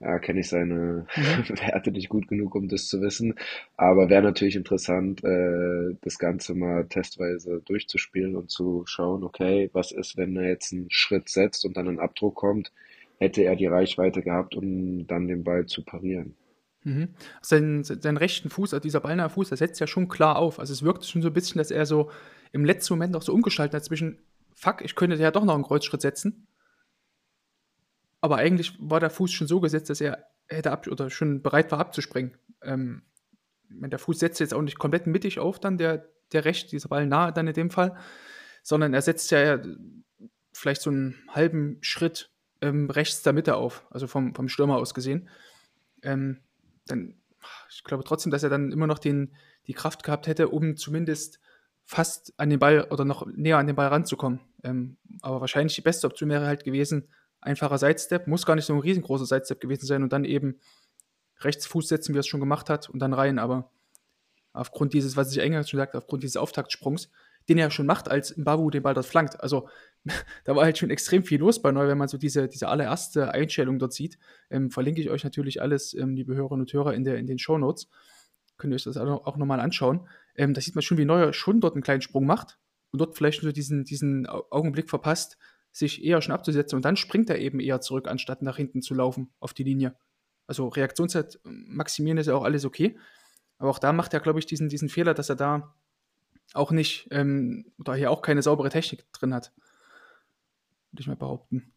[0.00, 1.44] ja, kenne ich seine Mhm.
[1.60, 3.34] Werte nicht gut genug, um das zu wissen.
[3.76, 9.92] Aber wäre natürlich interessant, äh, das Ganze mal testweise durchzuspielen und zu schauen, okay, was
[9.92, 12.72] ist, wenn er jetzt einen Schritt setzt und dann ein Abdruck kommt,
[13.18, 16.36] hätte er die Reichweite gehabt, um dann den Ball zu parieren.
[16.84, 17.14] Mhm.
[17.42, 20.58] Sein, sein rechten Fuß, also dieser ballnahe Fuß, der setzt ja schon klar auf.
[20.58, 22.10] Also es wirkt schon so ein bisschen, dass er so
[22.52, 24.18] im letzten Moment auch so umgeschaltet hat zwischen,
[24.54, 26.46] fuck, ich könnte ja doch noch einen Kreuzschritt setzen.
[28.20, 31.70] Aber eigentlich war der Fuß schon so gesetzt, dass er hätte ab oder schon bereit
[31.72, 32.36] war abzuspringen.
[32.62, 33.02] Ähm,
[33.68, 37.06] der Fuß setzt jetzt auch nicht komplett mittig auf, dann der, der recht, dieser Ball
[37.06, 37.96] nahe dann in dem Fall,
[38.62, 39.60] sondern er setzt ja
[40.52, 44.94] vielleicht so einen halben Schritt ähm, rechts der Mitte auf, also vom, vom Stürmer aus
[44.94, 45.28] gesehen.
[46.02, 46.40] Ähm,
[46.90, 47.14] dann,
[47.70, 49.34] ich glaube trotzdem, dass er dann immer noch den,
[49.66, 51.40] die Kraft gehabt hätte, um zumindest
[51.84, 54.40] fast an den Ball oder noch näher an den Ball ranzukommen.
[54.62, 57.08] Ähm, aber wahrscheinlich die beste Option wäre halt gewesen,
[57.40, 60.60] einfacher Sidestep, muss gar nicht so ein riesengroßer Sidestep gewesen sein und dann eben
[61.40, 63.38] rechts Fuß setzen, wie er es schon gemacht hat, und dann rein.
[63.38, 63.70] Aber
[64.52, 67.10] aufgrund dieses, was ich eingangs schon sagte, aufgrund dieses Auftaktsprungs,
[67.48, 69.40] den er schon macht, als Mbabu den Ball dort flankt.
[69.40, 69.68] Also
[70.44, 73.32] da war halt schon extrem viel los bei Neu, wenn man so diese, diese allererste
[73.32, 74.18] Einstellung dort sieht.
[74.50, 77.38] Ähm, verlinke ich euch natürlich alles, ähm, liebe Hörerinnen und Hörer, in, der, in den
[77.38, 77.88] Shownotes.
[78.56, 80.08] Könnt ihr euch das auch, auch nochmal anschauen.
[80.34, 82.58] Ähm, da sieht man schon, wie Neuer schon dort einen kleinen Sprung macht
[82.90, 85.38] und dort vielleicht nur diesen, diesen Augenblick verpasst,
[85.70, 88.94] sich eher schon abzusetzen und dann springt er eben eher zurück, anstatt nach hinten zu
[88.94, 89.94] laufen auf die Linie.
[90.46, 92.98] Also Reaktionszeit maximieren ist ja auch alles okay.
[93.58, 95.74] Aber auch da macht er, glaube ich, diesen, diesen Fehler, dass er da
[96.54, 99.52] auch nicht ähm, oder hier auch keine saubere Technik drin hat.
[100.92, 101.72] Würde ich mal behaupten.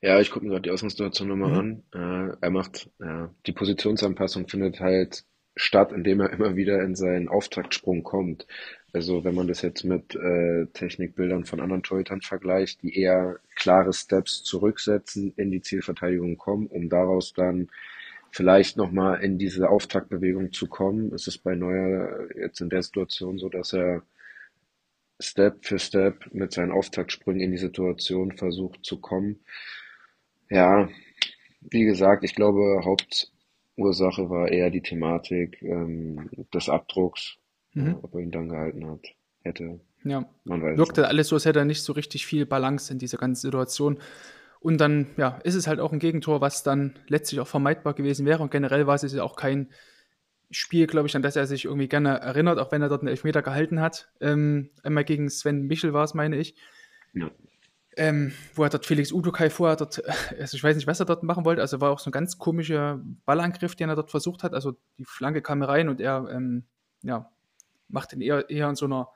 [0.00, 1.58] Ja, ich gucke mir gerade die Ausgangssituation nochmal Mhm.
[1.58, 1.82] an.
[1.94, 5.24] Äh, er macht, ja, die Positionsanpassung findet halt
[5.56, 8.46] statt, indem er immer wieder in seinen Auftaktsprung kommt.
[8.92, 13.92] Also wenn man das jetzt mit äh, Technikbildern von anderen Torhütern vergleicht, die eher klare
[13.92, 17.68] Steps zurücksetzen, in die Zielverteidigung kommen, um daraus dann
[18.30, 23.38] vielleicht nochmal in diese Auftaktbewegung zu kommen, ist es bei Neuer jetzt in der Situation
[23.38, 24.02] so, dass er
[25.20, 29.40] Step für Step mit seinen Auftaktsprüngen in die Situation versucht zu kommen.
[30.48, 30.88] Ja,
[31.60, 37.36] wie gesagt, ich glaube, Hauptursache war eher die Thematik ähm, des Abdrucks.
[37.72, 37.98] Mhm.
[38.02, 39.06] Ob er ihn dann gehalten hat,
[39.42, 42.92] hätte, Ja, man weiß wirkte alles so, als hätte er nicht so richtig viel Balance
[42.92, 43.98] in dieser ganzen Situation.
[44.58, 48.26] Und dann, ja, ist es halt auch ein Gegentor, was dann letztlich auch vermeidbar gewesen
[48.26, 48.42] wäre.
[48.42, 49.70] Und generell war es ja auch kein
[50.50, 53.08] Spiel, glaube ich, an das er sich irgendwie gerne erinnert, auch wenn er dort einen
[53.08, 54.10] Elfmeter gehalten hat.
[54.20, 56.56] Ähm, einmal gegen Sven Michel war es, meine ich.
[57.12, 57.30] Ja.
[57.96, 60.02] Ähm, wo er dort Felix Udokai vorher dort,
[60.38, 62.38] also ich weiß nicht, was er dort machen wollte, also war auch so ein ganz
[62.38, 64.54] komischer Ballangriff, den er dort versucht hat.
[64.54, 66.64] Also die Flanke kam rein und er ähm,
[67.02, 67.30] ja,
[67.88, 69.08] macht ihn eher, eher in so einer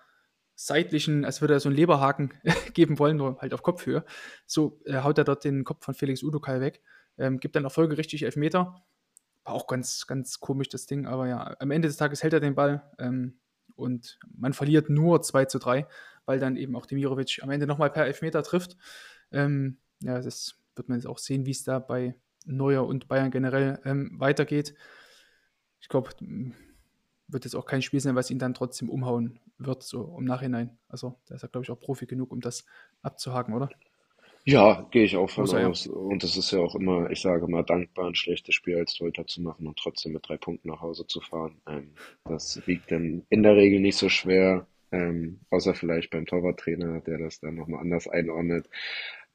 [0.57, 2.33] seitlichen, als würde er so einen Leberhaken
[2.75, 4.05] geben wollen, nur halt auf Kopfhöhe.
[4.47, 6.81] So äh, haut er dort den Kopf von Felix Udokai weg,
[7.19, 8.83] ähm, gibt dann Erfolge richtig Elfmeter.
[9.45, 12.41] War auch ganz, ganz komisch das Ding, aber ja, am Ende des Tages hält er
[12.41, 13.39] den Ball ähm,
[13.77, 15.87] und man verliert nur 2 zu 3,
[16.25, 18.77] weil dann eben auch Demirovic am Ende nochmal per Elfmeter trifft.
[19.33, 22.15] Ähm, ja, das wird man jetzt auch sehen, wie es da bei
[22.47, 24.75] Neuer und Bayern generell ähm, weitergeht.
[25.81, 26.11] Ich glaube,
[27.29, 30.79] wird jetzt auch kein Spiel sein, was ihn dann trotzdem umhauen wird, so im Nachhinein.
[30.89, 32.65] Also, da ist er, glaube ich, auch Profi genug, um das
[33.03, 33.71] abzuhaken, oder?
[34.47, 35.69] Ja, gehe ich auch von Muss er ja.
[35.69, 35.87] aus.
[35.87, 39.27] Und es ist ja auch immer, ich sage mal, dankbar, ein schlechtes Spiel als Torhüter
[39.27, 41.57] zu machen und trotzdem mit drei Punkten nach Hause zu fahren.
[41.67, 41.93] Ähm,
[42.25, 47.19] das wiegt dann in der Regel nicht so schwer, ähm, außer vielleicht beim Torwarttrainer, der
[47.19, 48.69] das dann nochmal anders einordnet.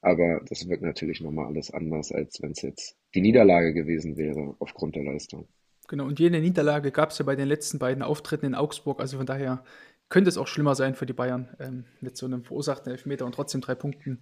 [0.01, 4.55] Aber das wirkt natürlich nochmal alles anders, als wenn es jetzt die Niederlage gewesen wäre
[4.59, 5.47] aufgrund der Leistung.
[5.87, 8.99] Genau, und jene Niederlage gab es ja bei den letzten beiden Auftritten in Augsburg.
[8.99, 9.63] Also von daher
[10.07, 13.33] könnte es auch schlimmer sein für die Bayern ähm, mit so einem verursachten Elfmeter und
[13.33, 14.21] trotzdem drei Punkten.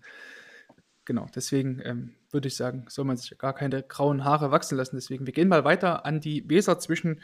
[1.08, 4.98] Genau, deswegen ähm, würde ich sagen, soll man sich gar keine grauen Haare wachsen lassen.
[4.98, 7.22] Deswegen, wir gehen mal weiter an die Weser zwischen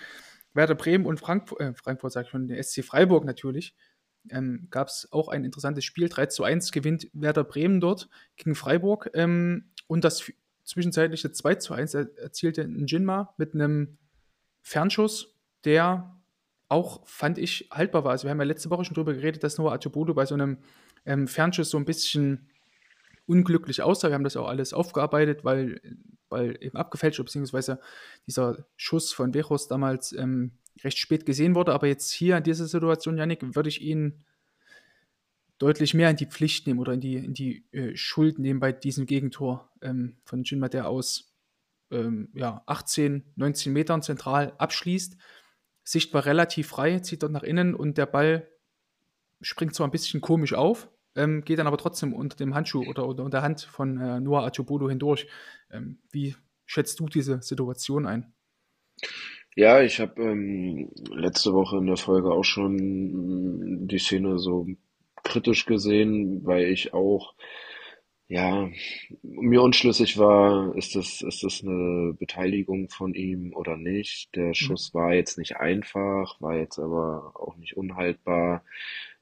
[0.53, 3.75] Werder Bremen und Frankfurt, äh, Frankfurt sage ich schon, der SC Freiburg natürlich.
[4.29, 6.07] Ähm, Gab es auch ein interessantes Spiel.
[6.07, 9.09] 3 zu 1 gewinnt Werder Bremen dort gegen Freiburg.
[9.15, 10.31] Ähm, und das
[10.63, 13.97] zwischenzeitliche 2 zu 1 er erzielte Njinma mit einem
[14.61, 16.21] Fernschuss, der
[16.69, 18.11] auch, fand ich, haltbar war.
[18.11, 20.59] Also wir haben ja letzte Woche schon drüber geredet, dass Noah Atubodo bei so einem
[21.05, 22.47] ähm, Fernschuss so ein bisschen
[23.25, 24.09] unglücklich aussah.
[24.09, 25.81] Wir haben das auch alles aufgearbeitet, weil,
[26.29, 27.79] weil eben abgefälscht, beziehungsweise
[28.27, 30.51] dieser Schuss von Vejos damals ähm,
[30.83, 31.73] recht spät gesehen wurde.
[31.73, 34.23] Aber jetzt hier in dieser Situation, Janik, würde ich ihn
[35.57, 38.71] deutlich mehr in die Pflicht nehmen oder in die, in die äh, Schuld nehmen bei
[38.71, 41.33] diesem Gegentor ähm, von Jinma, der aus
[41.91, 45.15] ähm, ja, 18, 19 Metern zentral abschließt.
[45.85, 48.49] Sicht war relativ frei, zieht dort nach innen und der Ball
[49.41, 53.05] springt zwar ein bisschen komisch auf, ähm, geht dann aber trotzdem unter dem Handschuh oder
[53.05, 55.27] unter der Hand von äh, Noah Achobodo hindurch.
[55.71, 58.33] Ähm, wie schätzt du diese Situation ein?
[59.55, 64.67] Ja, ich habe ähm, letzte Woche in der Folge auch schon mm, die Szene so
[65.23, 67.35] kritisch gesehen, weil ich auch
[68.27, 68.69] ja,
[69.21, 74.35] mir unschlüssig war, ist das, ist das eine Beteiligung von ihm oder nicht?
[74.35, 78.63] Der Schuss war jetzt nicht einfach, war jetzt aber auch nicht unhaltbar.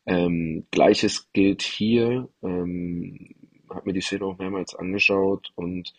[0.06, 2.28] Ähm, Gleiches gilt hier.
[2.44, 3.36] Ähm,
[3.70, 5.94] habe mir die Szene auch mehrmals angeschaut und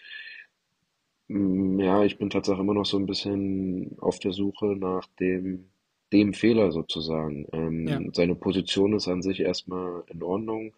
[1.28, 5.70] mm, ja, ich bin tatsächlich immer noch so ein bisschen auf der Suche nach dem,
[6.12, 7.46] dem Fehler sozusagen.
[7.52, 8.00] Ähm, Ja.
[8.12, 10.74] seine Position ist an sich erstmal in Ordnung.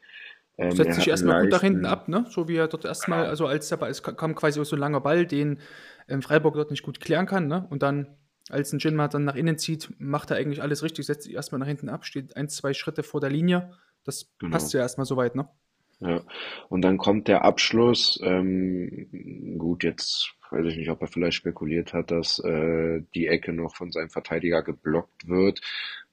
[0.56, 2.26] Ähm, Setzt sich erstmal gut nach hinten ab, ne?
[2.30, 5.26] So wie er dort erstmal, also als Ball, es kam quasi so ein langer Ball,
[5.26, 5.58] den
[6.08, 7.66] ähm, Freiburg dort nicht gut klären kann, ne?
[7.70, 8.06] Und dann,
[8.50, 11.58] als ein Jinma dann nach innen zieht, macht er eigentlich alles richtig, setzt sich erstmal
[11.58, 13.72] nach hinten ab, steht ein, zwei Schritte vor der Linie.
[14.04, 14.52] Das genau.
[14.52, 15.48] passt ja erstmal soweit, ne?
[16.00, 16.22] Ja,
[16.68, 18.20] und dann kommt der Abschluss.
[18.22, 23.52] Ähm, gut, jetzt weiß ich nicht, ob er vielleicht spekuliert hat, dass äh, die Ecke
[23.52, 25.60] noch von seinem Verteidiger geblockt wird.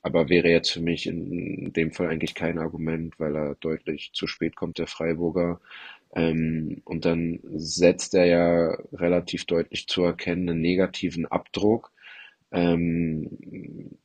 [0.02, 4.28] Aber wäre jetzt für mich in dem Fall eigentlich kein Argument, weil er deutlich zu
[4.28, 5.60] spät kommt, der Freiburger.
[6.14, 11.92] Ähm, und dann setzt er ja relativ deutlich zu erkennen einen negativen Abdruck.
[12.52, 13.98] Ähm,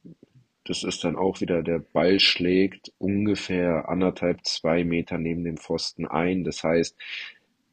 [0.64, 6.06] das ist dann auch wieder, der Ball schlägt ungefähr anderthalb, zwei Meter neben dem Pfosten
[6.06, 6.44] ein.
[6.44, 6.96] Das heißt,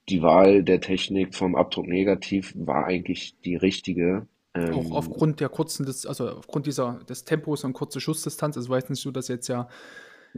[0.09, 4.27] die Wahl der Technik vom Abdruck negativ war eigentlich die richtige.
[4.69, 8.57] Auch Ähm, aufgrund der kurzen, des, also aufgrund dieser, des Tempos und kurze Schussdistanz.
[8.57, 9.67] Also jetzt nicht so, dass jetzt ja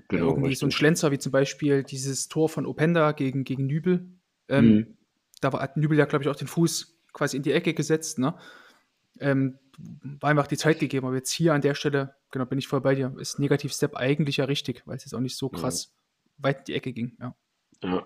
[0.08, 0.74] genau, irgendwie so ein richtig.
[0.74, 4.08] Schlenzer, wie zum Beispiel dieses Tor von Openda gegen, gegen Nübel.
[4.48, 4.98] Ähm, Mhm.
[5.42, 8.20] da war, hat Nübel ja, glaube ich, auch den Fuß quasi in die Ecke gesetzt,
[8.20, 8.36] ne?
[9.20, 11.08] Ähm, war einfach die Zeit gegeben.
[11.08, 14.38] Aber jetzt hier an der Stelle, genau, bin ich voll bei dir, ist Negativ-Step eigentlich
[14.38, 15.60] ja richtig, weil es jetzt auch nicht so Ja.
[15.60, 15.94] krass
[16.38, 17.18] weit in die Ecke ging.
[17.20, 17.36] Ja.
[17.84, 18.06] Ja,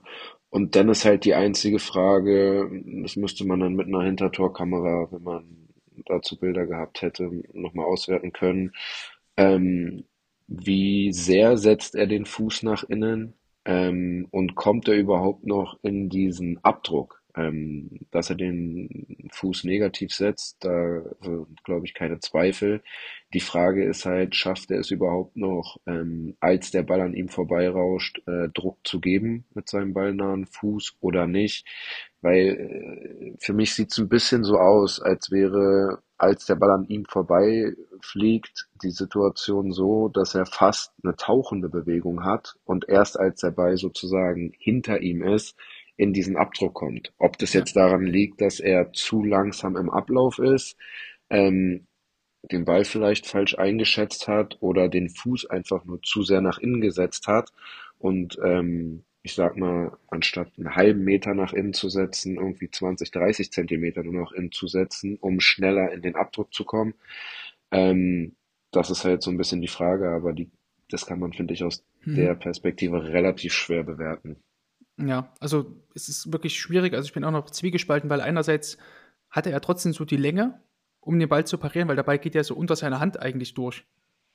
[0.49, 2.69] und dann ist halt die einzige Frage,
[3.03, 5.69] das müsste man dann mit einer Hintertorkamera, wenn man
[6.05, 8.71] dazu Bilder gehabt hätte, nochmal auswerten können.
[9.38, 10.05] Ähm,
[10.47, 13.36] wie sehr setzt er den Fuß nach innen?
[13.65, 17.18] Ähm, und kommt er überhaupt noch in diesen Abdruck?
[17.35, 21.01] Ähm, dass er den Fuß negativ setzt, da
[21.63, 22.81] glaube ich, keine Zweifel.
[23.33, 27.29] Die Frage ist halt, schafft er es überhaupt noch, ähm, als der Ball an ihm
[27.29, 31.67] vorbeirauscht, äh, Druck zu geben mit seinem ballnahen Fuß oder nicht?
[32.21, 36.71] Weil äh, für mich sieht es ein bisschen so aus, als wäre, als der Ball
[36.71, 43.19] an ihm vorbeifliegt, die Situation so, dass er fast eine tauchende Bewegung hat und erst
[43.19, 45.55] als der Ball sozusagen hinter ihm ist,
[45.99, 47.12] in diesen Abdruck kommt.
[47.17, 50.77] Ob das jetzt daran liegt, dass er zu langsam im Ablauf ist,
[51.29, 51.88] ähm,
[52.49, 56.79] den Ball vielleicht falsch eingeschätzt hat oder den Fuß einfach nur zu sehr nach innen
[56.79, 57.51] gesetzt hat
[57.97, 63.12] und ähm, ich sag mal, anstatt einen halben Meter nach innen zu setzen, irgendwie 20,
[63.12, 66.93] 30 Zentimeter nur noch innen zu setzen, um schneller in den Abdruck zu kommen.
[67.71, 68.38] Ähm,
[68.71, 70.49] das ist halt so ein bisschen die Frage, aber die,
[70.89, 72.15] das kann man, finde ich, aus mhm.
[72.15, 74.38] der Perspektive relativ schwer bewerten.
[74.99, 76.93] Ja, also es ist wirklich schwierig.
[76.93, 78.77] Also ich bin auch noch zwiegespalten, weil einerseits
[79.29, 80.62] hatte er trotzdem so die Länge,
[80.99, 83.53] um den Ball zu parieren, weil der Ball geht ja so unter seiner Hand eigentlich
[83.53, 83.85] durch.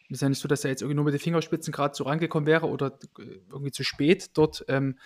[0.09, 2.05] Es ist ja nicht so, dass er jetzt irgendwie nur mit den Fingerspitzen gerade so
[2.05, 4.99] rangekommen wäre oder äh, irgendwie zu spät dort ähm,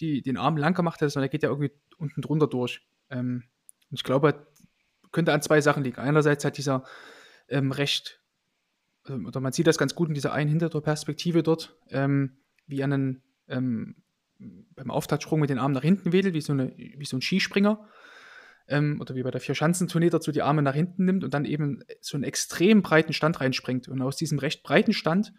[0.00, 2.82] die, den Arm lang gemacht hätte, sondern er geht ja irgendwie unten drunter durch.
[3.10, 3.44] Ähm,
[3.90, 4.46] und ich glaube,
[5.12, 5.98] könnte an zwei Sachen liegen.
[5.98, 6.84] Einerseits hat dieser
[7.48, 8.20] ähm, recht,
[9.06, 13.22] ähm, oder man sieht das ganz gut in dieser einen Hintertorperspektive dort, ähm, wie einen
[13.48, 13.96] ähm,
[14.38, 17.88] beim Auftatssprung mit den Armen nach hinten wedelt, wie so, eine, wie so ein Skispringer.
[18.68, 21.82] Ähm, oder wie bei der Vier-Schanzentournee dazu die Arme nach hinten nimmt und dann eben
[22.00, 23.88] so einen extrem breiten Stand reinspringt.
[23.88, 25.32] Und aus diesem recht breiten Stand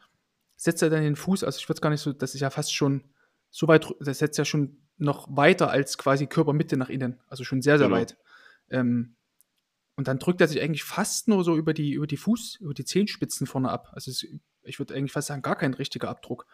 [0.56, 2.50] setzt er dann den Fuß, also ich würde es gar nicht so, das ist ja
[2.50, 3.04] fast schon
[3.50, 7.62] so weit, das setzt ja schon noch weiter als quasi Körpermitte nach innen, also schon
[7.62, 8.00] sehr, sehr genau.
[8.00, 8.18] weit.
[8.70, 9.16] Ähm,
[9.96, 12.74] und dann drückt er sich eigentlich fast nur so über die, über die Fuß, über
[12.74, 13.90] die Zehenspitzen vorne ab.
[13.94, 14.26] Also es,
[14.64, 16.46] ich würde eigentlich fast sagen, gar kein richtiger Abdruck.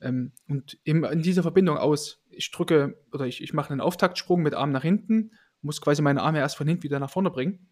[0.00, 4.42] Ähm, und eben in dieser Verbindung aus, ich drücke oder ich, ich mache einen Auftaktsprung
[4.42, 7.68] mit Arm nach hinten, muss quasi meine Arme erst von hinten wieder nach vorne bringen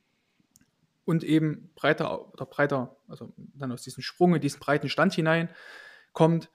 [1.05, 5.49] und eben breiter oder breiter, also dann aus diesem Sprung in diesen breiten Stand hinein
[6.12, 6.51] kommt,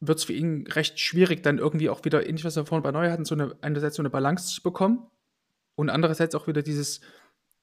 [0.00, 2.92] wird es für ihn recht schwierig, dann irgendwie auch wieder, ähnlich was wir vorhin bei
[2.92, 5.06] Neuer hatten, so eine, einerseits so eine Balance zu bekommen
[5.74, 7.00] und andererseits auch wieder dieses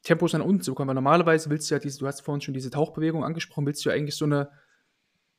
[0.03, 0.89] Tempo nach unten zu bekommen.
[0.89, 3.89] Weil normalerweise willst du ja diese, du hast vorhin schon diese Tauchbewegung angesprochen, willst du
[3.89, 4.49] ja eigentlich so eine,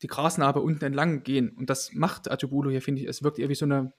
[0.03, 1.51] die Grasnarbe unten entlang gehen.
[1.51, 3.09] Und das macht Atubulu hier, finde ich.
[3.09, 3.93] Es wirkt eher wie so eine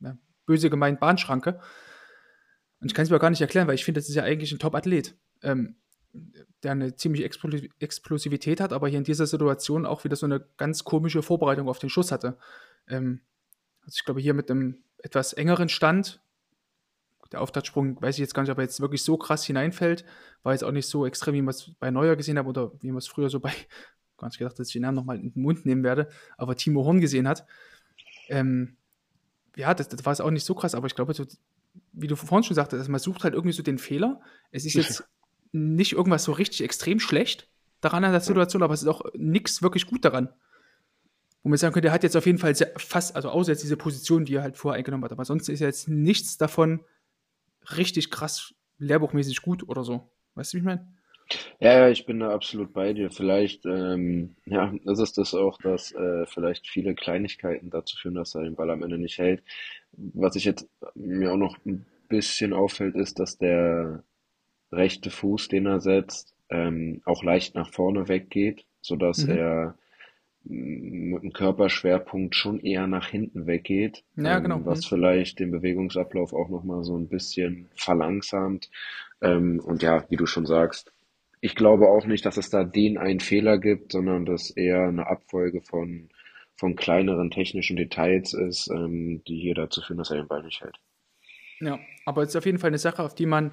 [0.00, 1.60] ja, böse gemeint Bahnschranke.
[2.80, 4.52] Und ich kann es mir gar nicht erklären, weil ich finde, das ist ja eigentlich
[4.52, 5.76] ein Top-Athlet, ähm,
[6.62, 10.84] der eine ziemliche Explosivität hat, aber hier in dieser Situation auch wieder so eine ganz
[10.84, 12.38] komische Vorbereitung auf den Schuss hatte.
[12.86, 13.20] Ähm,
[13.82, 16.20] also ich glaube, hier mit einem etwas engeren Stand,
[17.32, 20.04] der Auftattsprung, weiß ich jetzt gar nicht, ob er jetzt wirklich so krass hineinfällt,
[20.42, 22.88] war jetzt auch nicht so extrem, wie man es bei Neuer gesehen hat oder wie
[22.88, 23.52] man es früher so bei
[24.18, 26.84] gar nicht gedacht, dass ich den Namen nochmal in den Mund nehmen werde, aber Timo
[26.84, 27.46] Horn gesehen hat.
[28.28, 28.76] Ähm,
[29.56, 31.24] ja, das, das war es auch nicht so krass, aber ich glaube, so,
[31.92, 34.20] wie du vorhin schon sagtest, also man sucht halt irgendwie so den Fehler.
[34.50, 35.04] Es ist jetzt
[35.52, 37.48] nicht irgendwas so richtig extrem schlecht
[37.80, 40.28] daran an der Situation, aber es ist auch nichts wirklich gut daran.
[41.42, 43.62] Wo man sagen könnte, er hat jetzt auf jeden Fall sehr, fast, also außer jetzt
[43.62, 46.84] diese Position, die er halt vorher eingenommen hat, aber sonst ist jetzt nichts davon
[47.76, 50.10] richtig krass lehrbuchmäßig gut oder so.
[50.34, 50.92] Weißt du, wie ich meine?
[51.60, 53.10] Ja, ich bin da absolut bei dir.
[53.10, 58.34] Vielleicht, ähm, ja, ist es das auch, dass äh, vielleicht viele Kleinigkeiten dazu führen, dass
[58.34, 59.42] er den Ball am Ende nicht hält.
[59.92, 64.02] Was ich jetzt mir auch noch ein bisschen auffällt, ist, dass der
[64.72, 69.30] rechte Fuß, den er setzt, ähm, auch leicht nach vorne weggeht, sodass mhm.
[69.30, 69.78] er
[70.44, 74.56] mit dem Körperschwerpunkt schon eher nach hinten weggeht, ja, genau.
[74.56, 74.88] ähm, was mhm.
[74.88, 78.70] vielleicht den Bewegungsablauf auch nochmal so ein bisschen verlangsamt.
[79.20, 80.92] Ähm, und ja, wie du schon sagst,
[81.40, 85.06] ich glaube auch nicht, dass es da den einen Fehler gibt, sondern dass eher eine
[85.06, 86.08] Abfolge von,
[86.56, 90.60] von kleineren technischen Details ist, ähm, die hier dazu führen, dass er den Ball nicht
[90.60, 90.76] hält.
[91.60, 93.52] Ja, aber es ist auf jeden Fall eine Sache, auf die man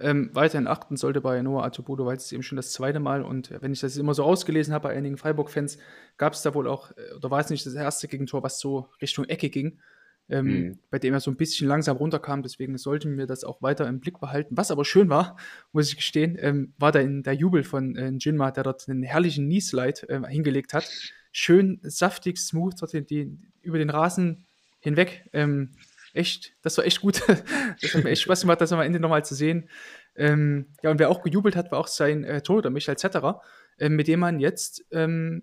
[0.00, 3.50] ähm, weiterhin achten sollte bei Noah Atubodo, weil es eben schon das zweite Mal und
[3.60, 5.78] wenn ich das immer so ausgelesen habe bei einigen Freiburg-Fans,
[6.16, 8.88] gab es da wohl auch, äh, oder war es nicht das erste Gegentor, was so
[9.00, 9.80] Richtung Ecke ging
[10.28, 10.78] ähm, mhm.
[10.90, 12.42] bei dem er so ein bisschen langsam runterkam.
[12.42, 14.56] Deswegen sollten wir das auch weiter im Blick behalten.
[14.56, 15.36] Was aber schön war,
[15.72, 19.46] muss ich gestehen, ähm, war dann der Jubel von äh, Jinma, der dort einen herrlichen
[19.46, 20.88] Knee-Slide äh, hingelegt hat.
[21.32, 24.44] Schön saftig, smooth, dort den, die, über den Rasen
[24.80, 25.28] hinweg.
[25.32, 25.70] Ähm,
[26.12, 27.22] echt, das war echt gut.
[27.80, 29.68] das hat mir echt Spaß gemacht, das am Ende nochmal zu sehen.
[30.14, 33.40] Ähm, ja, und wer auch gejubelt hat, war auch sein äh, Torhüter Michael Zetterer,
[33.78, 35.42] äh, mit dem man jetzt ähm,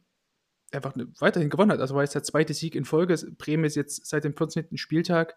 [0.71, 1.79] einfach weiterhin gewonnen hat.
[1.79, 3.15] Also war jetzt der zweite Sieg in Folge.
[3.38, 4.77] Bremen ist jetzt seit dem 14.
[4.77, 5.36] Spieltag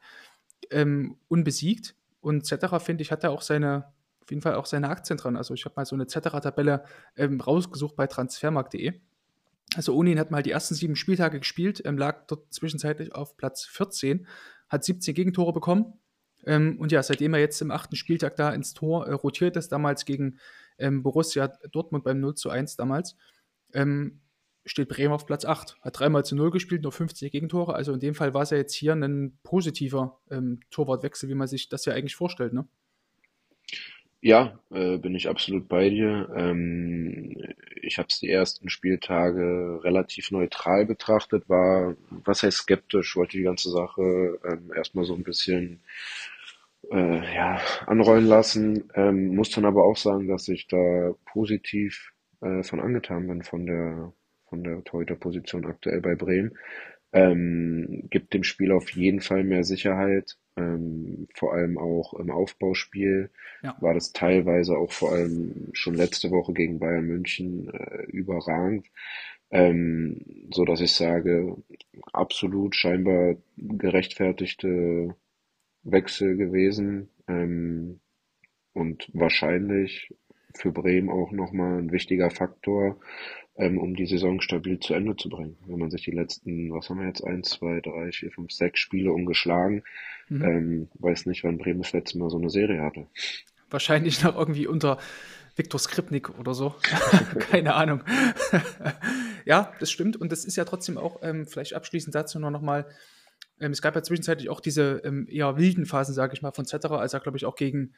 [0.71, 1.95] ähm, unbesiegt.
[2.21, 5.37] Und Zetterer, finde ich, hat da auch seine, auf jeden Fall auch seine Aktien dran.
[5.37, 6.85] Also ich habe mal so eine Zetterer-Tabelle
[7.17, 9.01] ähm, rausgesucht bei transfermarkt.de.
[9.75, 13.65] Also Onin hat mal die ersten sieben Spieltage gespielt, ähm, lag dort zwischenzeitlich auf Platz
[13.65, 14.27] 14,
[14.69, 15.95] hat 17 Gegentore bekommen.
[16.45, 19.71] Ähm, und ja, seitdem er jetzt im achten Spieltag da ins Tor äh, rotiert ist,
[19.73, 20.39] damals gegen
[20.79, 23.17] ähm, Borussia Dortmund beim 0 zu 1 damals,
[23.75, 24.21] ähm,
[24.65, 25.79] steht Bremen auf Platz 8.
[25.81, 27.75] Hat dreimal zu 0 gespielt, nur 50 Gegentore.
[27.75, 31.49] Also in dem Fall war es ja jetzt hier ein positiver ähm, Torwartwechsel, wie man
[31.49, 32.67] sich das ja eigentlich vorstellt, ne?
[34.25, 36.31] Ja, äh, bin ich absolut bei dir.
[36.37, 37.37] Ähm,
[37.83, 43.43] ich habe es die ersten Spieltage relativ neutral betrachtet, war, was heißt skeptisch, wollte die
[43.43, 45.81] ganze Sache ähm, erstmal so ein bisschen
[46.93, 48.89] äh, ja, anrollen lassen.
[48.95, 53.67] Ähm, muss dann aber auch sagen, dass ich da positiv äh, von angetan bin von
[53.67, 54.13] der
[54.53, 56.59] von der Torhüterposition aktuell bei Bremen.
[57.15, 60.37] Ähm, gibt dem Spiel auf jeden Fall mehr Sicherheit.
[60.59, 63.31] Ähm, vor allem auch im Aufbauspiel
[63.63, 63.75] Ja.
[63.81, 68.87] war das teilweise auch vor allem schon letzte Woche gegen Bayern München äh, überragend.
[69.51, 70.21] Ähm,
[70.53, 71.57] so dass ich sage,
[72.13, 75.15] absolut scheinbar gerechtfertigte
[75.83, 78.01] Wechsel gewesen ähm,
[78.75, 80.15] und wahrscheinlich
[80.55, 83.01] für Bremen auch nochmal ein wichtiger Faktor,
[83.57, 85.59] ähm, um die Saison stabil zu Ende zu bringen.
[85.67, 88.81] Wenn man sich die letzten, was haben wir jetzt, eins, zwei, drei, vier, fünf, sechs
[88.81, 89.83] Spiele ungeschlagen,
[90.29, 90.43] Mhm.
[90.43, 93.07] ähm, weiß nicht, wann Bremen das letzte Mal so eine Serie hatte.
[93.71, 94.99] Wahrscheinlich noch irgendwie unter
[95.57, 96.75] Viktor Skripnik oder so.
[97.39, 98.03] Keine Ahnung.
[99.45, 100.17] ja, das stimmt.
[100.17, 102.87] Und das ist ja trotzdem auch, ähm, vielleicht abschließend dazu nur nochmal,
[103.61, 106.65] ähm, es gab ja zwischenzeitlich auch diese ähm, eher wilden Phasen, sage ich mal, von
[106.65, 107.93] Zetterer, als er, glaube ich, auch gegen,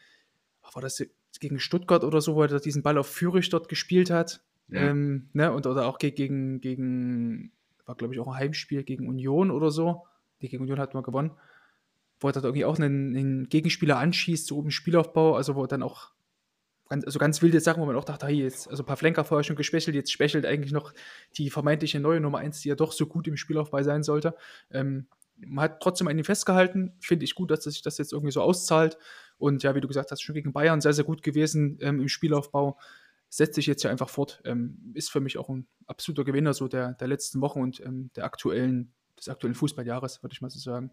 [0.73, 1.05] war das
[1.39, 4.41] gegen Stuttgart oder so, wo er diesen Ball auf Fürich dort gespielt hat.
[4.69, 4.81] Ja.
[4.91, 5.53] Ähm, ne?
[5.53, 7.53] Und oder auch ge- gegen, gegen
[7.87, 10.05] war, glaube ich, auch ein Heimspiel gegen Union oder so.
[10.41, 11.33] Die gegen Union hat man gewonnen.
[12.21, 15.83] Wo er dort irgendwie auch einen, einen Gegenspieler anschießt, so im Spielaufbau, also wo dann
[15.83, 16.13] auch
[16.89, 19.57] ganz, also ganz wilde Sachen, wo man auch dachte, hey, jetzt, also Pavlenka vorher schon
[19.57, 20.93] geschwächelt, jetzt schwächelt eigentlich noch
[21.37, 24.35] die vermeintliche neue Nummer 1, die ja doch so gut im Spielaufbau sein sollte.
[24.71, 25.07] Ähm,
[25.37, 26.93] man hat trotzdem an ihm festgehalten.
[27.01, 28.97] Finde ich gut, dass sich das jetzt irgendwie so auszahlt.
[29.37, 32.09] Und ja, wie du gesagt hast, schon gegen Bayern sehr, sehr gut gewesen ähm, im
[32.09, 32.79] Spielaufbau.
[33.37, 34.41] Setzt sich jetzt ja einfach fort.
[34.45, 38.11] Ähm, ist für mich auch ein absoluter Gewinner so der, der letzten Wochen und ähm,
[38.15, 40.93] der aktuellen, des aktuellen Fußballjahres, würde ich mal so sagen.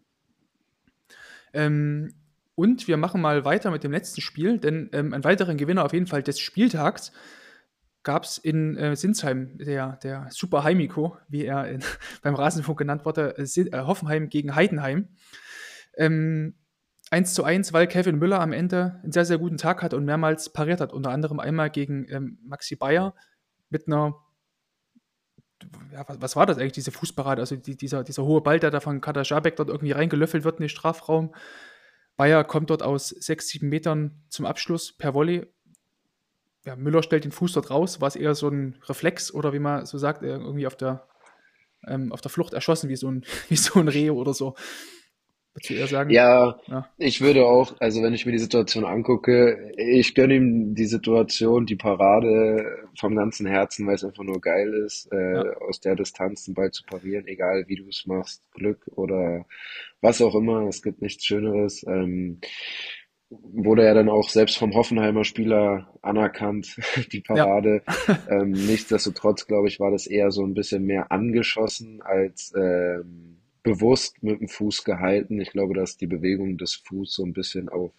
[1.54, 2.16] Ähm,
[2.56, 5.94] und wir machen mal weiter mit dem letzten Spiel, denn ähm, einen weiteren Gewinner auf
[5.94, 7.12] jeden Fall des Spieltags
[8.02, 11.84] gab es in äh, Sinsheim, der, der Super Heimiko, wie er in,
[12.24, 15.10] beim Rasenfunk genannt wurde, äh, äh, Hoffenheim gegen Heidenheim.
[15.96, 16.56] Ähm,
[17.12, 20.06] 1 zu 1, weil Kevin Müller am Ende einen sehr, sehr guten Tag hat und
[20.06, 20.94] mehrmals pariert hat.
[20.94, 23.14] Unter anderem einmal gegen ähm, Maxi Bayer
[23.70, 24.16] mit einer,
[25.92, 27.42] ja, was, was war das eigentlich, diese Fußparade?
[27.42, 30.60] Also die, dieser, dieser hohe Ball, der da von Kader Schabek dort irgendwie reingelöffelt wird
[30.60, 31.36] in den Strafraum.
[32.16, 35.46] Bayer kommt dort aus 6, 7 Metern zum Abschluss per Volley.
[36.64, 38.00] Ja, Müller stellt den Fuß dort raus.
[38.00, 41.10] War es eher so ein Reflex oder wie man so sagt, äh, irgendwie auf der,
[41.88, 44.56] ähm, auf der Flucht erschossen, wie so ein, wie so ein Reh oder so.
[45.54, 46.10] Würdest du eher sagen?
[46.12, 46.88] Ja, Ja.
[46.98, 51.66] ich würde auch, also wenn ich mir die Situation angucke, ich gönne ihm die Situation,
[51.66, 55.44] die Parade vom ganzen Herzen, weil es einfach nur geil ist, äh, Ja.
[55.68, 59.46] aus der Distanz den Ball zu parieren, egal wie du es machst, Glück oder
[60.00, 61.84] was auch immer, es gibt nichts Schöneres.
[61.86, 62.40] Ähm,
[63.30, 66.76] wurde ja dann auch selbst vom Hoffenheimer Spieler anerkannt,
[67.12, 67.46] die Ja.
[67.46, 67.82] Parade.
[68.30, 74.22] Ähm, nichtsdestotrotz, glaube ich, war das eher so ein bisschen mehr angeschossen als ähm, bewusst
[74.24, 75.40] mit dem Fuß gehalten.
[75.42, 77.94] Ich glaube, dass die Bewegung des Fuß so ein bisschen auf,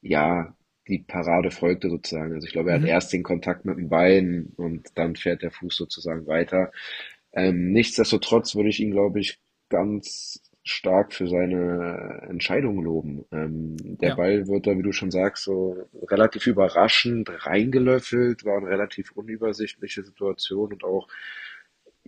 [0.00, 0.54] ja,
[0.88, 2.34] die Parade folgte sozusagen.
[2.34, 2.86] Also ich glaube, er hat Mhm.
[2.86, 6.70] erst den Kontakt mit dem Bein und dann fährt der Fuß sozusagen weiter.
[7.32, 9.38] Ähm, nichtsdestotrotz würde ich ihn, glaube ich,
[9.68, 13.24] ganz stark für seine Entscheidung loben.
[13.32, 14.14] Ähm, der Ja.
[14.14, 15.76] Ball wird da, wie du schon sagst, so
[16.08, 21.08] relativ überraschend reingelöffelt, war eine relativ unübersichtliche Situation und auch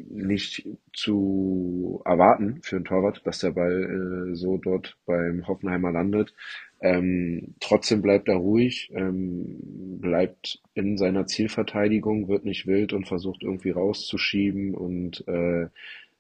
[0.09, 6.35] nicht zu erwarten für einen Torwart, dass der Ball äh, so dort beim Hoffenheimer landet.
[6.81, 9.59] Ähm, trotzdem bleibt er ruhig, ähm,
[10.01, 15.69] bleibt in seiner Zielverteidigung, wird nicht wild und versucht irgendwie rauszuschieben und äh,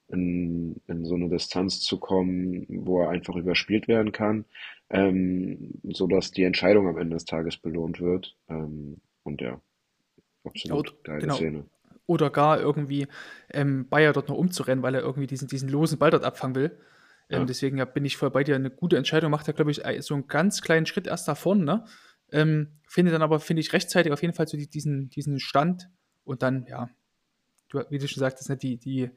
[0.09, 4.45] in, in so eine Distanz zu kommen, wo er einfach überspielt werden kann,
[4.91, 8.37] ähm, so dass die Entscheidung am Ende des Tages belohnt wird.
[8.49, 9.61] Ähm, und ja,
[10.45, 11.35] absolut Ja, geile genau.
[11.37, 11.64] Szene.
[12.11, 13.06] Oder gar irgendwie
[13.52, 16.78] ähm, Bayer dort noch umzurennen, weil er irgendwie diesen, diesen losen Ball dort abfangen will.
[17.28, 17.44] Ähm, Ja.
[17.44, 18.56] Deswegen ja, bin ich voll bei dir.
[18.56, 21.36] Eine gute Entscheidung macht er, glaube ich, äh, so einen ganz kleinen Schritt erst nach
[21.36, 21.64] vorne.
[21.64, 21.84] Ne?
[22.32, 25.88] Ähm, finde dann aber, finde ich, rechtzeitig auf jeden Fall so die, diesen, diesen Stand.
[26.24, 26.90] Und dann, ja,
[27.68, 29.11] du, wie du schon sagtest, ne, die, die,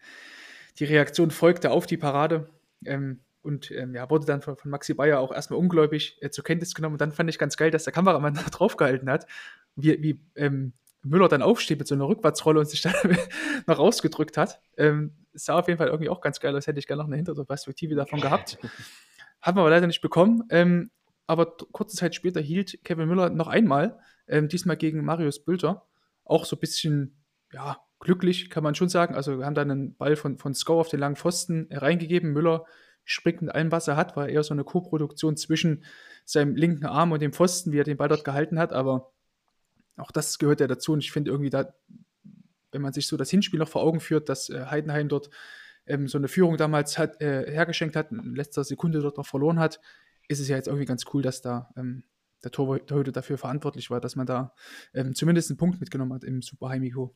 [0.77, 2.47] die Reaktion folgte auf die Parade.
[2.85, 6.43] Ähm, und ähm, ja, wurde dann von, von Maxi Bayer auch erstmal ungläubig äh, zur
[6.43, 6.93] Kenntnis genommen.
[6.93, 9.25] Und dann fand ich ganz geil, dass der Kameramann da draufgehalten hat,
[9.75, 10.73] wie, wie ähm,
[11.03, 12.93] Müller dann aufsteht mit so einer Rückwärtsrolle und sich dann
[13.67, 14.61] noch rausgedrückt hat.
[14.77, 17.17] Ähm, sah auf jeden Fall irgendwie auch ganz geil aus, hätte ich gerne noch eine
[17.17, 18.57] Hinterperspektive davon gehabt.
[19.41, 20.43] Haben wir aber leider nicht bekommen.
[20.49, 20.91] Ähm,
[21.27, 25.85] aber kurze Zeit später hielt Kevin Müller noch einmal, ähm, diesmal gegen Marius Bülter.
[26.25, 29.15] Auch so ein bisschen, ja, glücklich, kann man schon sagen.
[29.15, 32.31] Also wir haben dann einen Ball von, von Sko auf den langen Pfosten reingegeben.
[32.33, 32.65] Müller
[33.05, 35.83] springt mit allem, was er hat, war eher so eine Co-Produktion zwischen
[36.25, 38.73] seinem linken Arm und dem Pfosten, wie er den Ball dort gehalten hat.
[38.73, 39.12] Aber
[39.97, 40.93] auch das gehört ja dazu.
[40.93, 41.73] Und ich finde irgendwie da,
[42.71, 45.29] wenn man sich so das Hinspiel noch vor Augen führt, dass äh, Heidenheim dort
[45.85, 49.59] ähm, so eine Führung damals hat, äh, hergeschenkt hat, in letzter Sekunde dort noch verloren
[49.59, 49.79] hat,
[50.27, 52.03] ist es ja jetzt irgendwie ganz cool, dass da ähm,
[52.43, 54.53] der Torhüter dafür verantwortlich war, dass man da
[54.93, 57.15] ähm, zumindest einen Punkt mitgenommen hat im Super Heimiko.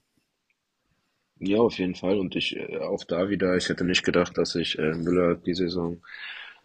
[1.39, 2.17] Ja, auf jeden Fall.
[2.17, 5.53] Und ich äh, auch da wieder, ich hätte nicht gedacht, dass ich äh, Müller die
[5.53, 6.01] Saison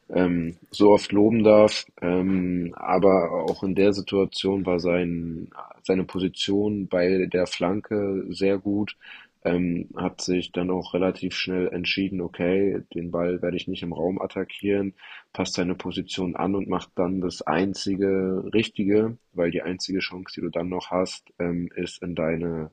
[0.08, 1.86] ähm, so oft loben darf.
[2.00, 5.50] Ähm, aber auch in der Situation war sein,
[5.82, 8.96] seine Position bei der Flanke sehr gut.
[9.44, 13.92] Ähm, hat sich dann auch relativ schnell entschieden, okay, den Ball werde ich nicht im
[13.92, 14.94] Raum attackieren,
[15.32, 20.42] passt seine Position an und macht dann das einzige Richtige, weil die einzige Chance, die
[20.42, 22.70] du dann noch hast, ähm, ist in deine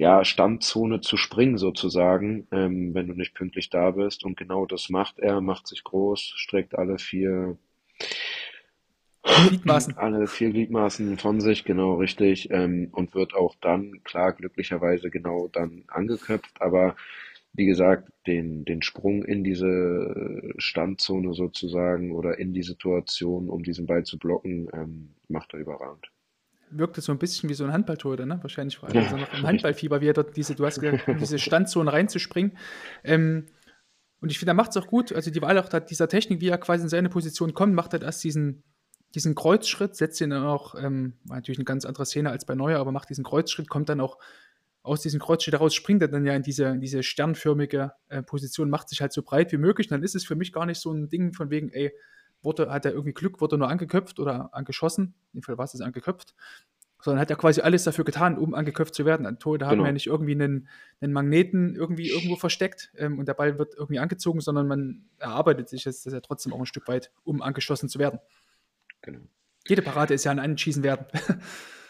[0.00, 4.24] ja, Standzone zu springen sozusagen, ähm, wenn du nicht pünktlich da bist.
[4.24, 7.58] Und genau das macht er, macht sich groß, streckt alle vier
[9.22, 9.96] Gliedmaßen.
[9.98, 12.50] Alle vier Gliedmaßen von sich, genau richtig.
[12.50, 16.62] Ähm, und wird auch dann, klar, glücklicherweise genau dann angeköpft.
[16.62, 16.96] Aber
[17.52, 23.84] wie gesagt, den, den Sprung in diese Standzone sozusagen oder in die Situation, um diesen
[23.84, 26.10] Ball zu blocken, ähm, macht er überragend
[26.70, 28.38] wirkte so ein bisschen wie so ein Handballtor, ne?
[28.42, 31.18] Wahrscheinlich war er also noch im Handballfieber, wie er dort diese, du hast gesagt, in
[31.18, 32.56] diese Standzone reinzuspringen.
[33.04, 33.46] Ähm,
[34.20, 35.12] und ich finde, er macht es auch gut.
[35.12, 38.02] Also die Wahl auch dieser Technik, wie er quasi in seine Position kommt, macht er
[38.02, 38.62] erst diesen,
[39.14, 42.78] diesen Kreuzschritt, setzt ihn dann auch, ähm, natürlich eine ganz andere Szene als bei Neuer,
[42.78, 44.18] aber macht diesen Kreuzschritt, kommt dann auch
[44.82, 48.70] aus diesem Kreuzschritt heraus, springt er dann ja in diese, in diese sternförmige äh, Position,
[48.70, 49.88] macht sich halt so breit wie möglich.
[49.88, 51.92] Und dann ist es für mich gar nicht so ein Ding von wegen, ey,
[52.42, 55.14] wurde, hat er irgendwie Glück, wurde nur angeköpft oder angeschossen.
[55.32, 56.34] In dem Fall war es angeköpft.
[57.02, 59.24] Sondern hat er quasi alles dafür getan, um angeköpft zu werden.
[59.24, 59.70] Ein Tor, da genau.
[59.70, 60.68] haben wir ja nicht irgendwie einen,
[61.00, 65.70] einen Magneten irgendwie irgendwo versteckt ähm, und der Ball wird irgendwie angezogen, sondern man erarbeitet
[65.70, 68.20] sich das ja trotzdem auch ein Stück weit, um angeschossen zu werden.
[69.00, 69.20] Genau.
[69.66, 71.06] Jede Parade ist ja ein Anschießen werden.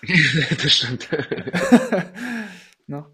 [0.62, 1.08] das stimmt.
[2.86, 3.10] Na,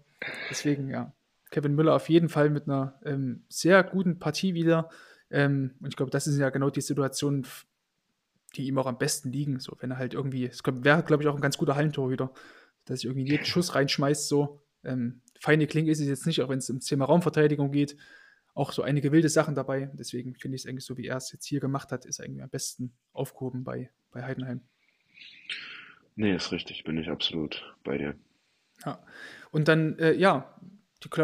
[0.49, 1.13] deswegen, ja.
[1.49, 4.89] Kevin Müller auf jeden Fall mit einer ähm, sehr guten Partie wieder.
[5.29, 7.45] Ähm, und ich glaube, das ist ja genau die Situation,
[8.55, 9.59] die ihm auch am besten liegen.
[9.59, 12.31] So, wenn er halt irgendwie, es wäre, glaube ich, auch ein ganz guter Hallentorhüter,
[12.85, 14.61] dass ich irgendwie jeden Schuss reinschmeißt, so.
[14.83, 17.97] Ähm, feine Klinge ist es jetzt nicht, auch wenn es ums Thema Raumverteidigung geht.
[18.53, 19.91] Auch so einige wilde Sachen dabei.
[19.93, 22.41] Deswegen finde ich es eigentlich so, wie er es jetzt hier gemacht hat, ist eigentlich
[22.41, 24.61] am besten aufgehoben bei, bei Heidenheim.
[26.15, 28.15] Nee, ist richtig, bin ich absolut bei dir.
[28.85, 29.03] Ja.
[29.51, 30.59] Und dann, äh, ja,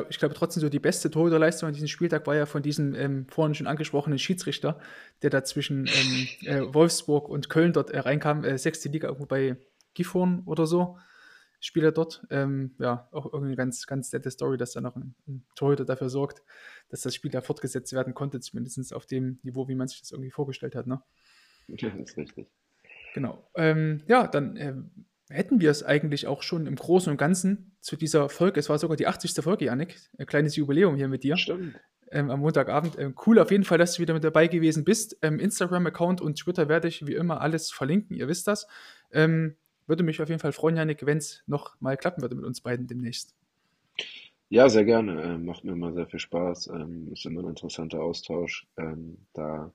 [0.10, 3.28] ich glaube trotzdem so die beste Torhüterleistung an diesem Spieltag war ja von diesem ähm,
[3.30, 4.80] vorhin schon angesprochenen Schiedsrichter,
[5.22, 9.26] der da zwischen ähm, äh, Wolfsburg und Köln dort äh, reinkam, äh, sechste Liga irgendwo
[9.26, 9.58] bei
[9.96, 10.98] Gifhorn oder so,
[11.60, 12.24] Spieler dort.
[12.30, 16.10] Ähm, ja, auch irgendwie ganz, ganz nette Story, dass da noch ein, ein, Torhüter dafür
[16.10, 16.44] sorgt,
[16.90, 20.12] dass das Spiel da fortgesetzt werden konnte, zumindest auf dem Niveau, wie man sich das
[20.12, 20.86] irgendwie vorgestellt hat.
[20.86, 21.02] Ne?
[21.68, 22.48] Ja, das ist richtig.
[23.14, 23.50] Genau.
[23.56, 27.96] Ähm, ja, dann ähm, hätten wir es eigentlich auch schon im Großen und Ganzen zu
[27.96, 28.60] dieser Folge.
[28.60, 29.32] Es war sogar die 80.
[29.44, 30.00] Folge, Janik.
[30.18, 31.38] Ein kleines Jubiläum hier mit dir.
[31.38, 31.76] Stimmt.
[32.12, 32.98] Ähm, am Montagabend.
[33.00, 35.18] Ähm, cool auf jeden Fall, dass du wieder mit dabei gewesen bist.
[35.22, 38.68] Ähm, Instagram-Account und Twitter werde ich wie immer alles verlinken, ihr wisst das.
[39.12, 39.56] Ähm,
[39.88, 42.62] würde mich auf jeden Fall freuen, Janik, wenn es noch mal klappen würde mit uns
[42.62, 43.36] beiden demnächst.
[44.50, 45.24] Ja, sehr gerne.
[45.24, 46.68] Ähm, macht mir immer sehr viel Spaß.
[46.68, 48.68] Ähm, ist immer ein interessanter Austausch.
[49.34, 49.72] da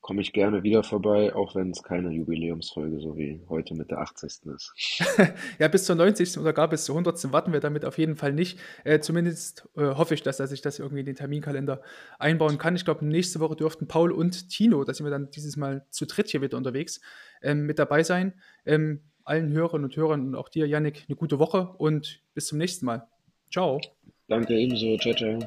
[0.00, 3.98] komme ich gerne wieder vorbei, auch wenn es keine Jubiläumsfolge so wie heute mit der
[3.98, 4.46] 80.
[4.54, 4.72] ist.
[5.58, 6.38] ja, bis zur 90.
[6.38, 7.32] oder gar bis zur 100.
[7.32, 8.58] warten wir damit auf jeden Fall nicht.
[8.84, 11.82] Äh, zumindest äh, hoffe ich, dass, dass ich das irgendwie in den Terminkalender
[12.18, 12.76] einbauen kann.
[12.76, 16.06] Ich glaube, nächste Woche dürften Paul und Tino, da sind wir dann dieses Mal zu
[16.06, 17.00] dritt hier wieder unterwegs,
[17.42, 18.34] ähm, mit dabei sein.
[18.64, 22.58] Ähm, allen Hörerinnen und Hörern und auch dir, Yannick, eine gute Woche und bis zum
[22.58, 23.06] nächsten Mal.
[23.52, 23.80] Ciao.
[24.28, 24.96] Danke ebenso.
[24.98, 25.38] Ciao, ciao.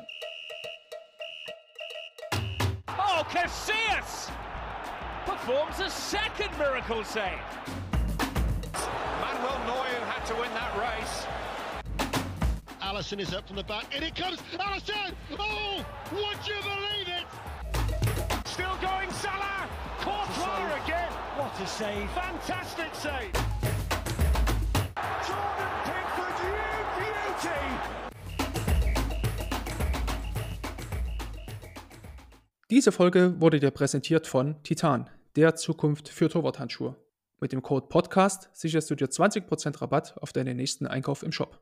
[2.88, 4.32] Oh, Casillas!
[5.46, 7.38] Performs a second miracle save.
[9.20, 11.28] Manuel Neuer had to win that race.
[12.82, 14.40] Allison is up from the back, and it comes.
[14.58, 15.14] Allison!
[15.38, 15.84] Oh,
[16.14, 17.26] would you believe it?
[18.48, 19.68] Still going, Salah.
[20.00, 21.12] Courtois again.
[21.36, 22.10] What a save!
[22.12, 23.34] Fantastic save.
[25.28, 26.56] Jordan Pickford, you
[27.00, 27.64] beauty.
[32.70, 36.96] Diese Folge wurde dir präsentiert von Titan, der Zukunft für Torwarthandschuhe.
[37.40, 41.60] Mit dem Code Podcast sicherst du dir 20% Rabatt auf deinen nächsten Einkauf im Shop.